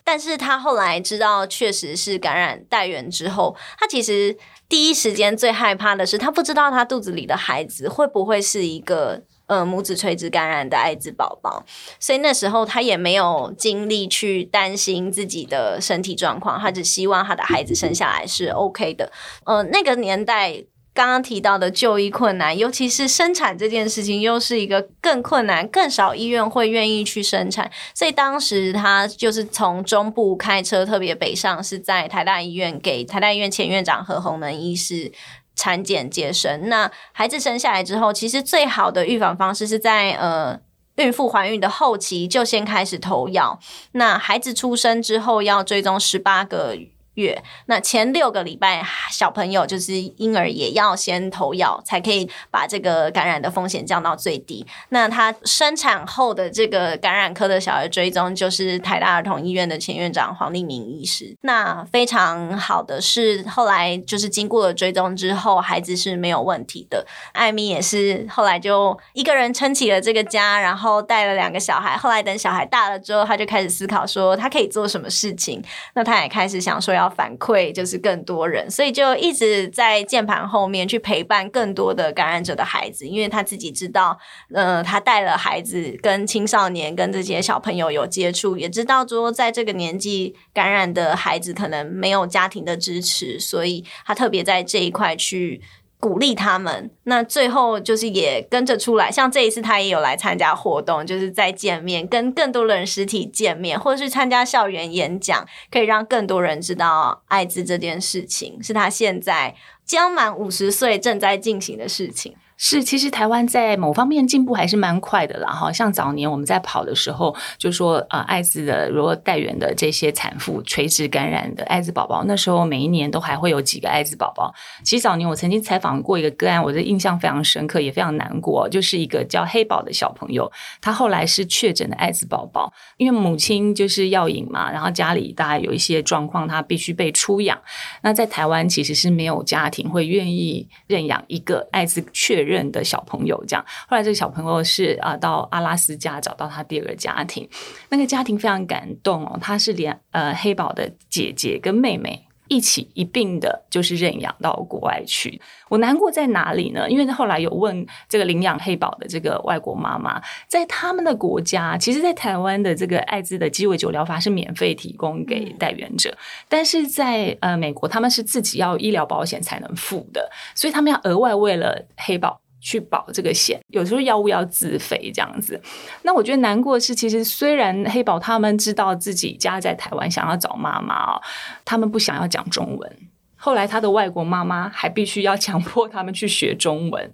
[0.04, 4.36] 但是他后来知道，确实是感染带源之后，他其实
[4.68, 9.24] 第一时间最害怕的是，他不知道他肚子里的孩子会不会是一个。
[9.52, 11.66] 呃，母子垂直感染的艾滋宝宝，
[12.00, 19.12] 所以那时候他也没有精力去担心自己的身体状况，他只希望他的孩子生下来是 OK 的。
[19.46, 35.12] 呃，那个年代刚刚提到的就医困难，尤其是生产这件事情，又是一个更困难、更少医院会愿意去生产，所以当时他就是从中部开车特别北上，是在台大医院给台大医院前院长何鸿门医师。
[35.56, 40.60] 产检接生，那孩子生下来之后，其实最好的预防方式是在呃
[40.96, 43.60] 孕妇怀孕的后期就先开始投药。
[43.94, 46.78] 那孩子出生之后要追踪十八个。
[47.16, 48.82] 月那前六个礼拜，
[49.12, 54.66] 小朋友就是婴儿也要先投药，才可以把这个感染的风险降到最低。
[54.90, 61.36] 那他生产后的这个感染科的小儿追踪，就是台大儿童医院的前院长黄立明医师。
[61.42, 67.06] 那非常好的是，后来就是经过了追踪之后，孩子是没有问题的。
[67.34, 71.98] 艾米也是后来就一个人撑起了这个家，然后带了两个小孩。
[71.98, 75.62] 后来等小孩大了之后，他就开始思考说他可以做什么事情。
[75.94, 77.01] 那他也开始想说要。
[77.02, 84.18] 要反馈就是更多人，所以就一直在键盘后面去陪伴更多的感染者的孩子，因为他自己知道，
[84.54, 95.62] 呃，他带了孩子跟青少年跟这些小朋友有接触，也知道说在这个年纪感染的孩子可能没有家庭的支持，所以他特别在这一块去。
[96.02, 99.12] 鼓励他们，那最后就是也跟着出来。
[99.12, 112.36] 像这一次，他也有来参加活动，就是再见面，跟更多的人实体见面，或者是参加校园演讲，可以让更多人知道艾滋这件事情，是他现在将满五十岁正在进行的事情。
[112.64, 115.72] 是，其实台湾在某方面进步还是蛮快的啦，哈。
[115.72, 124.54] 像早年我们在跑的时候，就说呃，艾滋的如果带源的这些产妇垂直感染的艾滋宝宝，那时候每一年都还会有几个艾滋宝宝。
[124.84, 137.60] 其实早年我曾经采访过一个个案，我的印象非常深刻，也非常难过，就是一个叫黑宝的小朋友，他后来是确诊的艾滋宝宝，因为母亲就是药瘾嘛，然后家里大概有一些状况，他必须被出养。
[138.04, 142.51] 那在台湾其实是没有家庭会愿意认养一个艾滋确认。
[142.52, 147.48] 认的小朋友这样，后来这个小朋友是啊，到阿拉斯加找到他第二个家庭，
[147.90, 155.42] 那个家庭非常感动哦，他是连呃黑宝的姐姐跟妹妹一起一并的，就是认养到国外去。
[155.70, 156.90] 我难过在哪里呢？
[156.90, 166.14] 因为后来有问这个领养黑宝的这个外国妈妈，在他们的国家，其实，在台湾的这个艾滋的鸡尾酒疗法是免费提供给代源者，
[166.50, 172.41] 但是在呃美国，他们是自己要医疗保险才能付的，所以他们要额外为了黑宝。
[172.62, 175.60] 去保这个险，有时候药物要自费这样子。
[176.04, 181.22] 那我觉得难过的是，其实虽然黑宝他们知道自己家在台湾，想要找妈妈哦，
[181.66, 182.98] 他们不想要讲中文。
[183.36, 187.12] 后来他的外国妈妈还必须要强迫他们去学中文。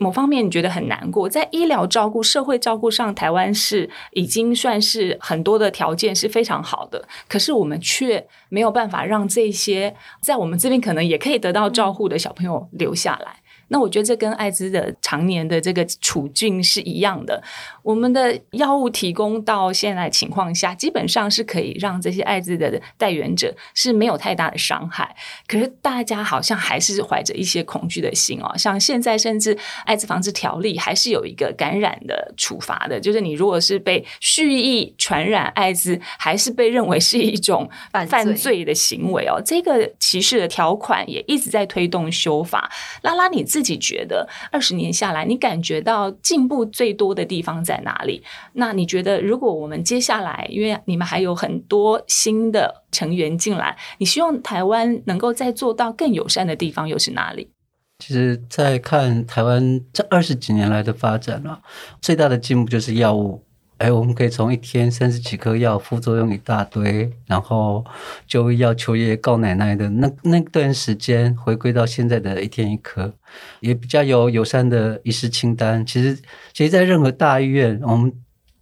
[0.00, 13.37] 某方面你觉得很难过，在医疗照顾、社会照顾上，台湾是已经算是很多的条件是非常好的，可是我们却没有办法让这些在我们这边可能也可以得到照顾的小朋友留下来。
[13.68, 17.42] 那我觉得这跟艾滋的常年的这个处境是一样的。
[17.82, 25.14] 我们的药物提供到现在情况下，基本上是可以让这些艾滋的带源者是没有太大的伤害。
[25.46, 28.56] 可是大家好像还是怀着一些恐惧的心哦。
[28.58, 37.68] 像现在甚至艾滋防治条例还是有一个感染的处罚的，就是你如果是被蓄意传染艾滋，还是被认为是一种
[38.08, 39.40] 犯罪的行为哦。
[39.44, 42.70] 这个歧视的条款也一直在推动修法。
[43.02, 48.22] 拉拉你自自己觉得二十年下来，你感觉到进步最多的地方在哪里？
[48.52, 57.50] 那你觉得，如果我们接下来，因为你们还有很多新的成员进来，你希望台湾能够再做到更友善的地方又是哪里？
[57.98, 61.60] 其实，在看台湾这二十几年来的发展啊，
[62.00, 63.42] 最大的进步就是药物。
[63.78, 67.84] 哎，我们可以从一天三十几颗药，副作用一大堆，然后
[68.26, 73.14] 就要求爷爷告奶奶的那那段时间，回归到现在的一天一颗，
[73.60, 75.86] 也比较有友善的医师清单。
[75.86, 76.18] 其实，
[76.52, 78.12] 其实，在任何大医院，我们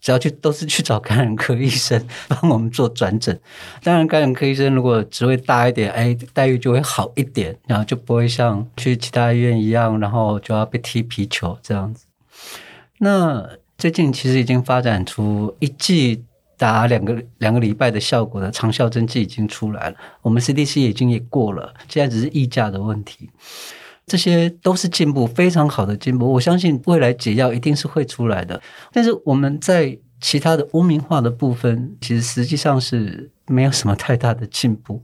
[0.03, 3.41] 只要去都是去找感染科医生帮我们做转诊。
[3.83, 12.05] 当然，感染科医生如果职位大一点，哎，待遇就会好一点，然后就不会像去其他医院一样，然后就要被踢皮球这样子。
[12.99, 13.49] 那。
[13.79, 16.25] 最近其实已经发展出一剂
[16.57, 23.29] 打两个两个礼拜的效果的长效针剂已经出来了，我们 CDC 已经也过了，现在只是溢价的问题。
[24.07, 26.33] 这些都是进步，非常好的进步。
[26.33, 28.63] 我相信未来解药一定是会出来的，
[28.93, 35.03] 但是我们在其他的污名化的部分，其实实际上是没有什么太大的进步。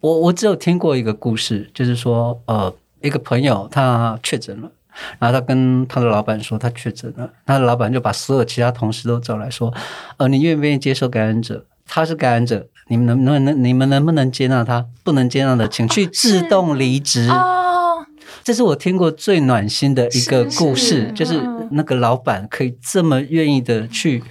[0.00, 2.72] 我我只有听过一个故事，就是说，呃，
[3.02, 4.70] 一个朋友他确诊了。
[5.18, 9.72] 然后他跟他的老板说他确诊了，他的老板就把所有其他同事都找来说
[10.18, 11.64] ：“呃，你愿不愿意接受感染者？
[11.86, 14.86] 他是感染者，你们能不能你们能不能接纳他？
[15.02, 18.06] 不能接纳的，请去自动离职。”哦，
[18.44, 21.40] 这是我听过最暖心的一个故事，就是
[21.72, 24.22] 那个老板可以这么愿意的去。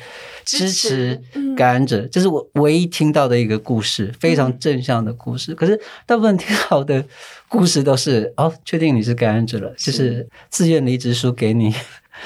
[0.45, 1.21] 支持
[1.55, 5.53] 感染者，这是我唯一听到的一个故事，非常正向的故事。
[5.53, 7.03] 可是大部分听到的
[7.47, 11.73] 故事都是哦，确定你是感染者了，就是自愿离职书给你。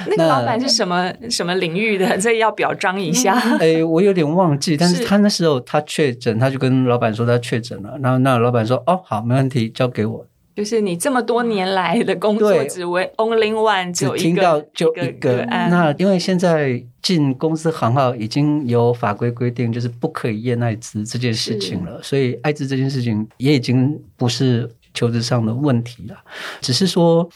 [0.07, 2.17] 那个老板是什么什么领域的？
[2.17, 3.33] 这要表彰一下。
[3.59, 10.25] 哎，我有点忘记，但是他那时候他确诊，他就跟老板说他确诊了，然后那老板说哦，好，没问题，交给我。
[10.55, 15.45] 就是你这么多年来的工作，只为 only one，只有听到就一个。
[15.45, 26.15] 那因为现在进公司行号已经有法规规定，就是不可以验艾滋这件事情了，所以艾滋这件事情也已经不是求职上的问题了，
[26.61, 27.29] 只是说。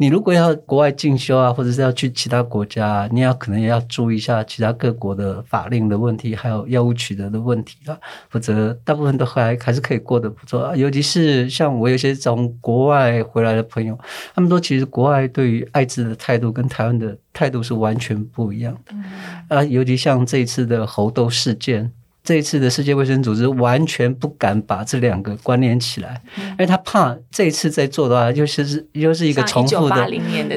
[0.00, 7.98] 你如果要国外进修啊，或者是要去其他国家，你要可能也要注意一下其他各国的法令的问题，还有药物取得的问题啊。
[8.30, 10.60] 否则，大部分都还还是可以过得不错。
[10.66, 13.98] 啊尤其是像我有些从国外回来的朋友，
[14.32, 19.56] 他们说其实国外对于艾滋的态度跟台湾的态度是完全不一样的。
[19.56, 21.92] 啊，尤其像这一次的猴痘事件。
[22.28, 30.06] 这一次的世界卫生组织完全不敢把这两个关联起来，因为他怕这一次再做的话，又是又是一个重复的，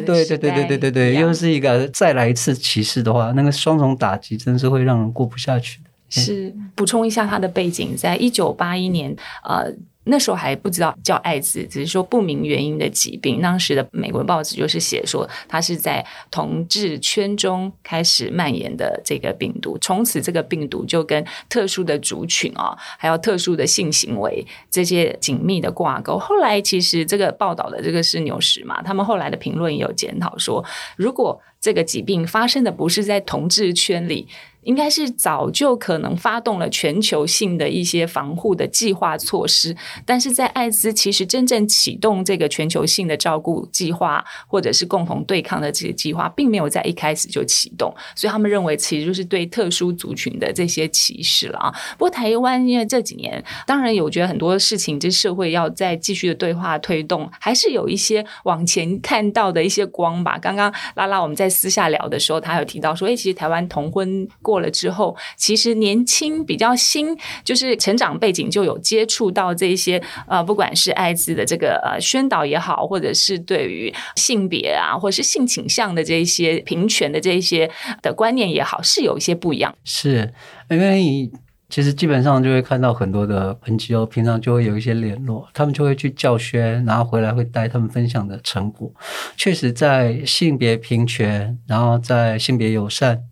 [0.01, 5.89] 对对对对对对对，又是一个再来一次歧视的话，那个双重打击真是会让人过不下去的。
[6.09, 9.15] 是补充一下他的背景，在一九八一年，
[9.45, 9.73] 呃。
[10.05, 13.41] 那时候还不知道叫艾滋，只是说不明原因的疾病。
[13.41, 26.17] 当时的美国报纸就是写说，它是在同志圈中开始蔓延的这个病毒，从此这个病毒就跟特殊的族群啊，还有特殊的性行为这些紧密的挂钩。
[26.17, 34.27] 后来其实这个报道的这个是纽时嘛，他们后来的评论也有检讨说，如果这个疾病发生的不是在同志圈里。
[34.63, 51.73] 应该是早就可能发动了全球性的一些防护的计划措施，但是在艾滋其实真正启动这个全球性的照顾计划，或者是共同对抗的这些计划，并没有在一开始就启动，所以他们认为其实就是对特殊族群的这些歧视了啊。
[51.97, 60.37] 不过台湾因为这几年，当然有觉得很多事情，这社会要再继续的对话推动，还是有一些往前看到的一些光吧。
[60.37, 64.27] 刚刚拉拉我们在私下聊的时候，他有提到说，哎，其实台湾同婚。
[64.51, 77.71] 过了之后，其实年轻比较新，就是成长背景就有接触到这些呃，不管是艾滋的这个呃宣导也好，或者是对于性别啊，或者是性倾向的这一些平权的这一些
[78.01, 79.73] 的观念也好，是有一些不一样。
[79.85, 80.33] 是
[80.69, 81.31] 因为
[81.69, 88.91] 其实基本上就会看到很多的 NGO，平常就会有一些联络，他们就会去教学，然后回来会带他们分享的成果。
[89.37, 93.23] 确实，在性别平权，然后在性别友善，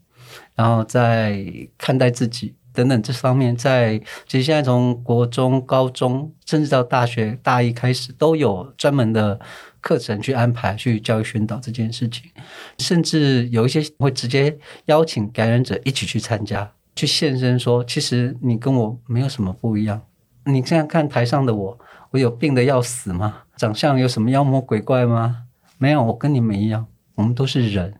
[0.59, 1.41] 然后在
[1.77, 3.97] 看待自己等等这方面，在
[4.27, 9.39] 其实现在从国中、高中，甚至到大学大一开始，都有专门的
[9.79, 12.29] 课程去安排去教育宣导这件事情，
[12.77, 14.57] 甚至有一些会直接
[14.87, 16.69] 邀请感染者一起去参加。
[16.93, 20.01] 去现身说，其实你跟我没有什么不一样。
[20.43, 21.79] 你现在看台上的我，
[22.11, 23.43] 我有病的要死吗？
[23.55, 25.43] 长相有什么妖魔鬼怪吗？
[25.77, 26.85] 没有，我跟你们一样，
[27.15, 27.93] 我们都是人。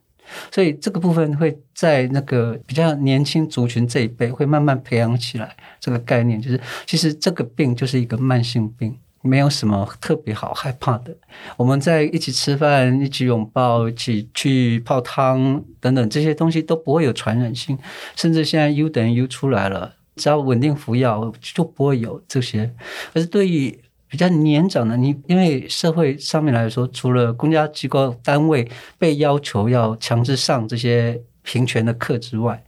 [0.51, 8.97] 所以这个部分会在那个比较年轻族群这一辈会慢慢培养起来这个概念，就是其实这个病就是一个慢性病。
[9.21, 11.13] 没有什么特别好害怕的。
[11.57, 17.77] 我们在一起吃饭、一起拥抱、一起去泡汤等等这些东西都不会有传染性，
[18.15, 22.73] 甚至现在 U 等于 U 出来了，只要稳定服药就不会有这些。
[23.11, 23.77] 而是对于
[24.09, 32.63] 比较年长的你，因为社会上面来说，除了公家机构单位被要求要强制上这些平权的课之外，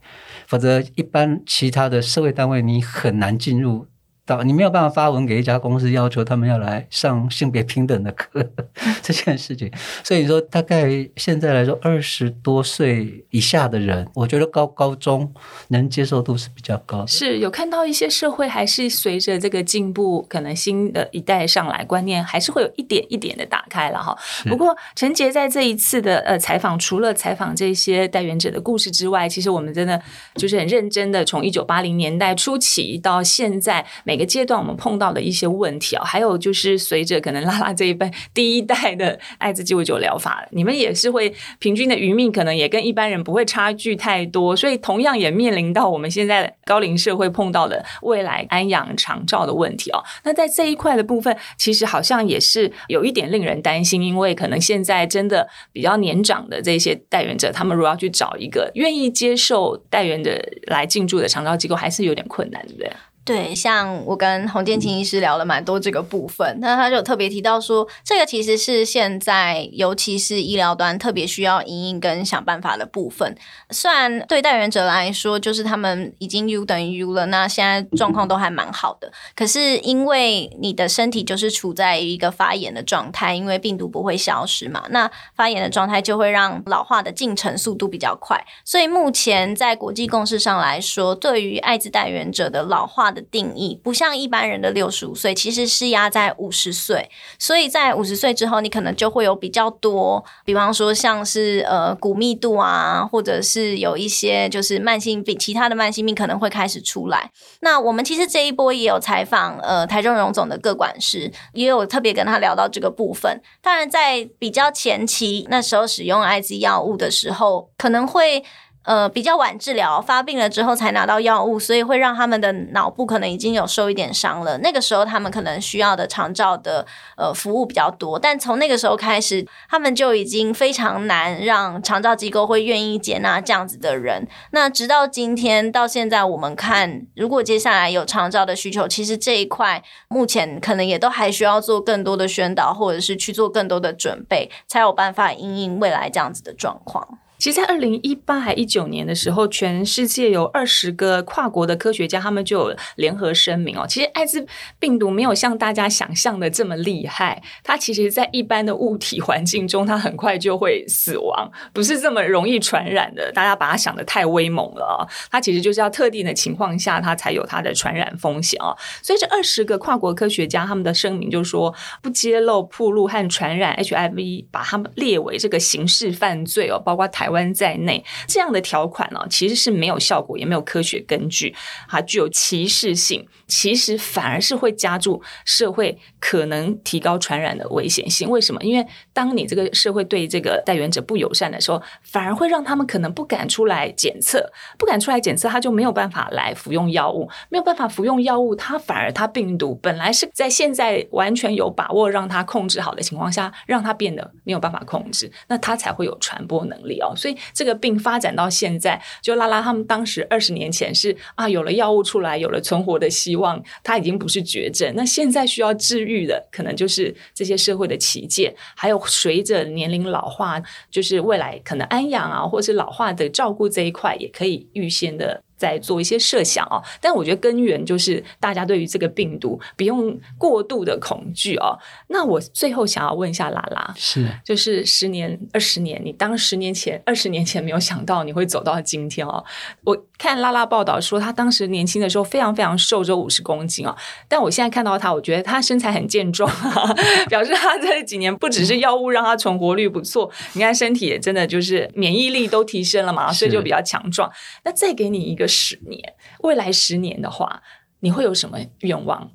[0.46, 3.86] 否则一般其他的社会单位你很难进入。
[4.24, 8.48] 到你没有办法发文给一家公司要求他们要来上性别平等的课
[9.02, 9.68] 这件事情，
[10.04, 15.34] 所以你说大概现在来说二十多岁以下的人，我觉得高高中
[15.68, 17.08] 能接受度是比较高的。
[17.08, 24.16] 是有看到一些社会还是随着这个进步，可能新的一代上来，观念还是会有一点一点的打开了哈。
[24.44, 30.00] 不过陈杰在这一次的呃采访，除了采访这些代言者的故事之外，其实我们真的
[30.36, 33.84] 就是很认真的从一九八零年代初期到现在。
[34.04, 50.02] 每个阶段我们碰到的一些问题啊，还有就是随着可能拉拉这一辈第一代的艾滋鸡尾酒疗法，你们也是会平均的余命可能也跟一般人不会差距太多，所以同样也面临到我们现在高龄社会碰到的未来安养长照的问题哦。
[50.24, 62.92] 那在这一块的部分，其实好像也是有一点令人担心，因为可能现在真的比较年长的这些代源者，他们如果要去找一个愿意接受代源的来进驻的长照机构，还是有点困难，对不对？
[63.24, 73.36] 对，像我跟洪建清医师聊了蛮多这个部分，那他就特别提到说，这个其实是现在尤其是医疗端特别需要营运跟想办法的部分。
[73.70, 79.12] 虽然对代言者来说，就是他们已经 U 等于 U 了，那现在状况都还蛮好的。
[79.36, 88.44] 可是因为你的身体就是处在一个发炎的状态，因为病毒不会消失嘛，那发炎的状态就会让老化的进程速度比较快。
[88.64, 107.30] 所以目前在国际共识上来说，对于艾滋代言者的老化，的定义不像一般人的六十五岁，其实是压在五十岁，所以在五十岁之后，你可能就会有比较多，比方说像是呃骨密度啊，或者是有一些就是慢性病，其他的慢性病可能会开始出来。
[107.60, 113.40] 那我们其实这一波也有采访呃台中荣总的各管师，也有特别跟他聊到这个部分。
[113.60, 118.42] 当然在比较前期那时候使用艾滋药物的时候，可能会。
[118.84, 124.58] 呃，比较晚治疗，发病了之后才拿到药物，所以会让他们的脑部可能已经有受一点伤了。
[124.58, 126.84] 那个时候他们可能需要的长照的
[127.16, 134.26] 呃服务比较多，但从那个时候开始，他们就已经非常难让长照机构会愿意接纳这样子的人。
[134.50, 147.18] 那直到今天到现在，我们看如果接下来有长照的需求，其实这一块目前可能也都还需要做更多的宣导，或者是去做更多的准备，才有办法应应未来这样子的状况。
[147.42, 153.84] 其实，在二零一八还一九年的时候，全世界有二十个跨国的科学家，他们就有联合声明哦。
[153.84, 154.46] 其实，艾滋
[154.78, 163.32] 病毒没有像大家想象的这么厉害，它其实，在一般的物体环境中，它很快就会死亡，不是这么容易传染的。
[163.32, 168.72] 大家把它想的太威猛了，它其实就是要特定的情况下，它才有它的传染风险哦。
[169.02, 177.31] 所以，这二十个跨国科学家他们的声明就说，不揭露、铺路和传染 HIV，把他们列为这个刑事犯罪哦，包括台。
[177.32, 181.52] 湾在内这样的条款呢，其实是没有效果，也没有科学根据，
[181.88, 188.30] 还具有歧视性，其实反而是会加注社会可能提高传染的危险性。
[188.30, 188.62] 为什么？
[188.62, 207.12] 因为当你这个社会对这个代源者不友善的时候，反而会让他们可能不敢出来检测，不敢出来检测，他就没有办法来服用药物，没有办法服用药物，他反而他病毒本来是在现在完全有把握让他控制好的情况下，让他变得没有办法控制，那他才会有传播能力哦。
[207.22, 214.92] 所以这个病发展到现在，就拉拉他们当时二十年前是啊，有了药物出来，有了存活的希望，它已经不是绝症。
[214.96, 220.60] 那现在需要治愈的，可能就是这些社会的旗舰，还有随着年龄老化，
[220.90, 225.44] 就是未来可能安养啊，或是老化的照顾这一块，也可以预先的。
[225.62, 231.78] 在做一些设想哦，但我觉得根源就是大家对于这个病毒不用过度的恐惧哦。
[232.08, 239.44] 那我最后想要问一下拉拉，是就是十年、二十年，你当十年前、 二十年前没有想到你会走到今天哦。
[239.84, 243.94] 我看拉拉报道说，他当时年轻的时候非常非常瘦，只有五十公斤哦。
[244.26, 246.50] 但我现在看到他，我觉得他身材很健壮，
[247.30, 254.28] 表示他这几年不只是药物让他存活率不错，你看身体也真的就是免疫力都提升了嘛，所以就比较强壮。
[254.64, 255.46] 那再给你一个。
[255.52, 256.00] 十年，
[256.40, 257.62] 未来十年的话，
[258.00, 259.30] 你会有什么愿望？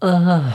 [0.00, 0.52] 呃，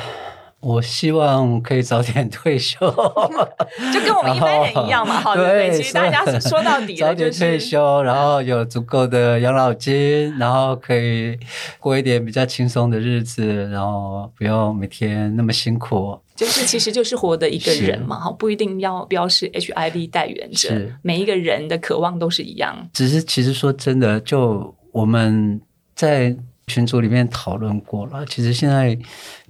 [0.61, 2.80] 我希望可以早点退休，
[3.93, 5.20] 就跟我们一般人一样嘛。
[5.20, 11.38] 好， 对，其实大家说到底，早点退休，然后有足够的养老金，然后可以
[11.80, 16.18] 过一点比较轻松的日子，然后不用每天那么辛苦。
[16.36, 22.89] 就是，其实就是活的一个人嘛，哈，不一定要标示 HIV 代言者，每一个人的渴望都是一样。
[22.93, 24.74] 只是，其实说真的，就。
[24.94, 25.60] 我们
[25.94, 26.34] 在
[26.66, 28.98] 群组里面讨论过了，其实现在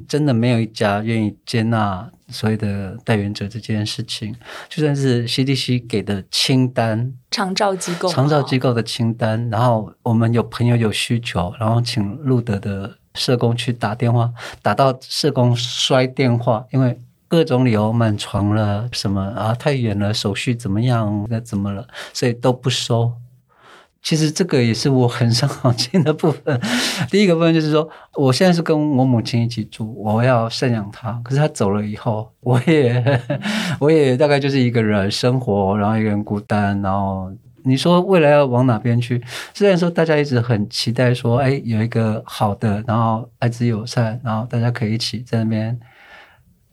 [0.08, 4.36] 真的没有一家愿意接纳所谓的代言者这件事情。
[4.68, 14.32] 就算是 CDC 给的清单，长照机构，长照机构的清单，然后我们有朋友有需求，然后请路德的社工去打电话，
[14.64, 23.14] 打到社工摔电话，因为各种理由满床了，什么啊太远了，手续怎么样，那怎么了，所以都不收。
[24.04, 26.60] 其实这个也是我很伤脑筋的部分。
[27.10, 31.14] 第一个部分就是说，我现在是跟我母亲一起住，我要赡养她。
[31.24, 33.22] 可是她走了以后，我也
[33.80, 36.80] 我也大概就是一个人生活，然后一个人孤单。
[36.82, 37.32] 然后
[37.64, 39.24] 你说未来要往哪边去？
[39.54, 45.80] 虽然说大家一直很期待说，哎，有一个好的，然后爱之友善，然后大家可以一起在那边。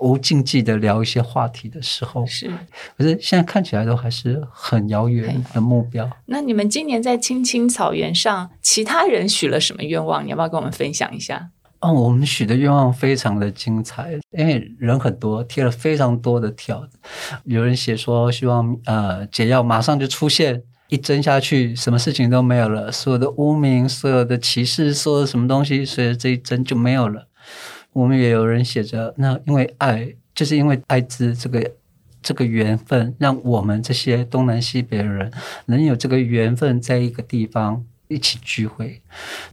[0.01, 2.51] 无禁忌的聊一些话题的时候，是，
[2.97, 6.11] 可是现在看起来都还是很遥远的目标。
[6.27, 10.25] 那你们今年在青青草原上，其他人许了什么愿望？
[10.25, 11.51] 你要不要跟我们分享一下？
[11.81, 16.87] 哦，我们许的愿望非常的精彩，因为人很多，贴了非常多的条。
[17.45, 27.29] 有人写说希望呃解药马上就出现，一针下去，什么事情都没有了，所有的污名、所有的歧视、所有的什么东西，随着这一针就没有了。
[27.93, 31.73] 我们也有人写着，那因为爱，就是因为艾滋这个
[32.23, 35.33] 这个缘分，让我们这些东南西北的人
[35.67, 39.03] 能有这个缘分，在一个地方一起聚会。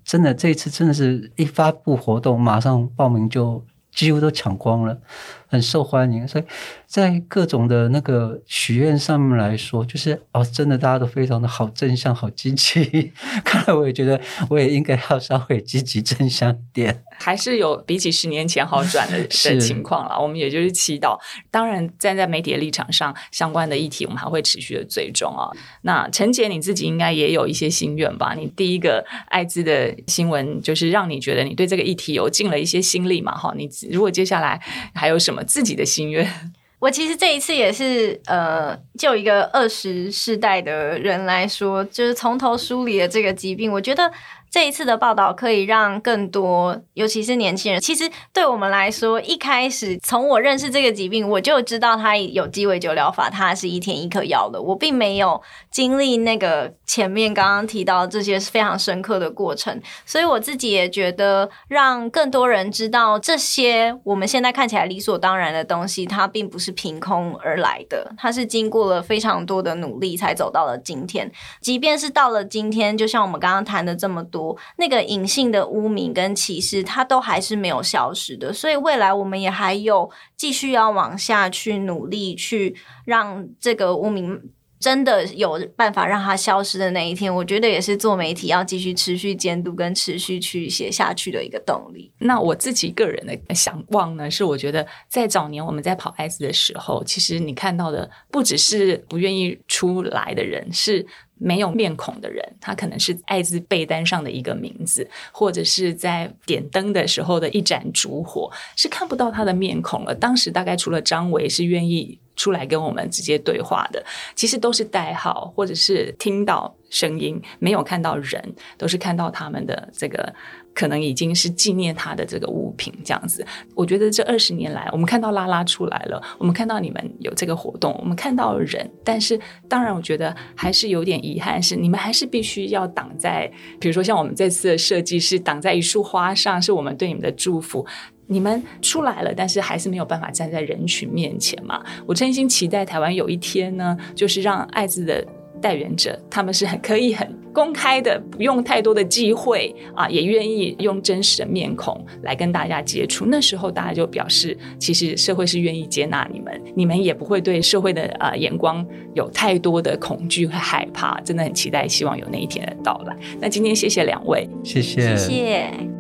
[0.04, 5.00] 真的，这一次真的是一发布活动，马上报名就几乎都抢光了。
[5.48, 6.44] 很受欢迎，所以
[6.86, 13.12] 在各种的那个许愿上面来说，就是哦，真的大家都非常的好正向、好积极。
[13.44, 14.20] 看来我也觉得，
[14.50, 17.04] 我也应该要稍微积极正向点。
[17.20, 20.20] 还是有比起十年前好转的 的情况了。
[20.22, 21.18] 我们也就是祈祷。
[21.50, 25.50] 当然，站在媒体的立场上，相关的议题我们还会持续的追踪啊。
[25.82, 28.34] 那陈姐你自己应该也有一些心愿吧？
[28.36, 33.36] 你第一个艾滋的新闻，就是让你觉得你对这个议题有尽了一些心力嘛？
[33.36, 34.62] 哈，你如果接下来
[34.94, 35.37] 还有什么？
[35.44, 36.28] 自己的心愿，
[36.80, 44.12] 我其实这一次也是，呃，就一个二十世代的人来说，就是从头梳理了这个疾病，我觉得。
[44.50, 47.82] 这一次的报道可以让更多，尤其是年轻人。
[47.82, 54.62] 其实对我们来说，一开始从我认识这个疾病，我就知道它有鸡尾酒疗法，它是一天一颗药的。
[54.62, 71.30] 我并没有经历那个前面刚刚提到这些非常深刻的过程，所以我自己也觉得，让更多人知道这些我们现在看起来理所当然的东西，它并不是凭空而来的，它是经过了非常多的努力才走到了今天。
[71.60, 74.37] 即便是到了今天，就像我们刚刚谈的这么多。
[74.78, 82.76] 那个隐性的污名跟歧视，它都还是没有消失的，所以未来我们也还有继续要往下去努力，去
[83.06, 84.40] 让这个污名
[84.80, 87.34] 真的有办法让它消失的那一天。
[87.34, 92.12] 我觉得也是做媒体要继续持续监督跟持续去写下去的一个动力。
[92.20, 101.06] 那我自己个人的想望呢，是我觉得在早年我们在跑 S 的时候，其实你看到的不只是不愿意出来的人，是。
[101.40, 110.14] 没有面孔的人，他可能是艾滋被单上的一个名字，或者是在点灯的时候的一盏烛火，是看不到他的面孔了。
[110.16, 114.04] 当时大概除了张维是愿意出来跟我们直接对话的，
[114.36, 120.34] 其实都是代号，或者是听到声音，没有看到人，都是看到他们的这个
[120.78, 123.44] 可能已经是纪念他的这个物品这样子。
[123.74, 137.84] 我觉得这二十年来，我们看到拉拉出来了，我们看到你们有这个活动，我们看到人，但是当然，我觉得还是有点遗憾，是你们还是必须要挡在，比如说像我们这次的设计是挡在一束花上，是我们对你们的祝福。
[138.30, 141.82] 你们出来了，但是还是没有办法站在人群面前嘛？
[142.06, 145.26] 我真心期待台湾有一天呢，就是让艾滋的
[145.62, 147.26] 代言者，他们是很可以很
[147.58, 153.26] 公开的，不用太多的机会啊，也愿意用真实的面孔来跟大家接触。
[153.26, 158.86] 那时候大家就表示，其实社会是愿意接纳你们，你们也不会对社会的呃眼光
[159.16, 161.20] 有太多的恐惧和害怕。
[161.22, 163.18] 真的很期待，希望有那一天的到来。
[163.42, 165.97] 那今天谢谢两位，谢谢，谢谢。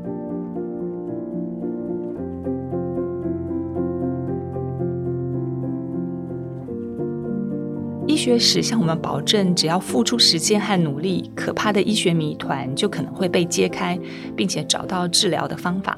[8.28, 13.97] 确实向我们保证，只要付出时间和努力，可怕的医学谜团就可能会被揭开，
[14.36, 15.97] 并且找到治疗的方法。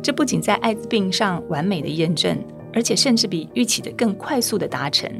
[0.00, 2.38] 这不仅在艾滋病上完美的验证，
[2.72, 5.10] 而且甚至比预期的更快速的达成。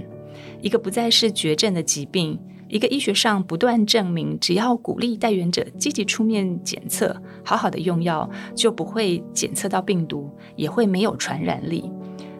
[0.62, 2.38] 一个不再是绝症的疾病，
[2.68, 11.90] 一个医学上不断证明，只要鼓励代言者积极出面检测，好好的用药，就不会检测到病毒，也会没有传染力。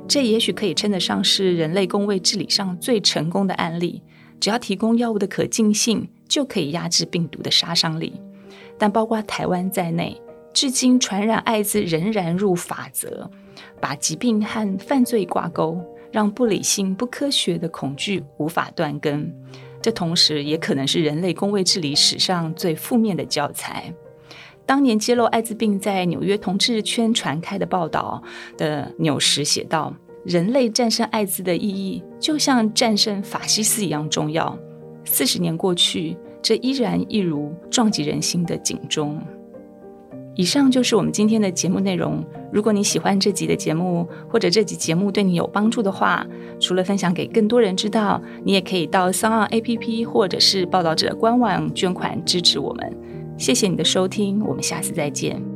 [0.07, 4.03] 这也许可以称得上是人类公卫治理上最成功的案例。
[4.39, 8.21] 只要提供药物的可进性，就可以压制病毒的杀伤力。
[8.79, 10.21] 但包括台湾在内，
[10.53, 13.31] 至今传染艾滋仍然入法则，
[13.81, 15.81] 把疾病和犯罪挂钩，
[16.13, 19.33] 让不理性、不科学的恐惧无法断根。
[19.81, 23.95] 这同时也可能是人类公卫治理史上最负面的教材。
[24.67, 28.23] 当年揭露艾滋病在纽约同志圈传开的报道
[28.57, 29.93] 的纽时写道
[30.25, 34.59] ：“人类战胜艾滋的意义，就像战胜法西斯一样重要。”
[35.05, 39.21] 四十年过去，这依然一如撞击人心的警钟。
[40.35, 42.25] 以上就是我们今天的节目内容。
[42.51, 46.27] 如果你喜欢这集的节目，或者这集节目对你有帮助的话，
[46.59, 52.97] 除了分享给更多人知道，你也可以到三二 A P P 或者是报道者官网捐款支持我们。
[53.37, 55.54] 谢谢你的收听，我们下次再见。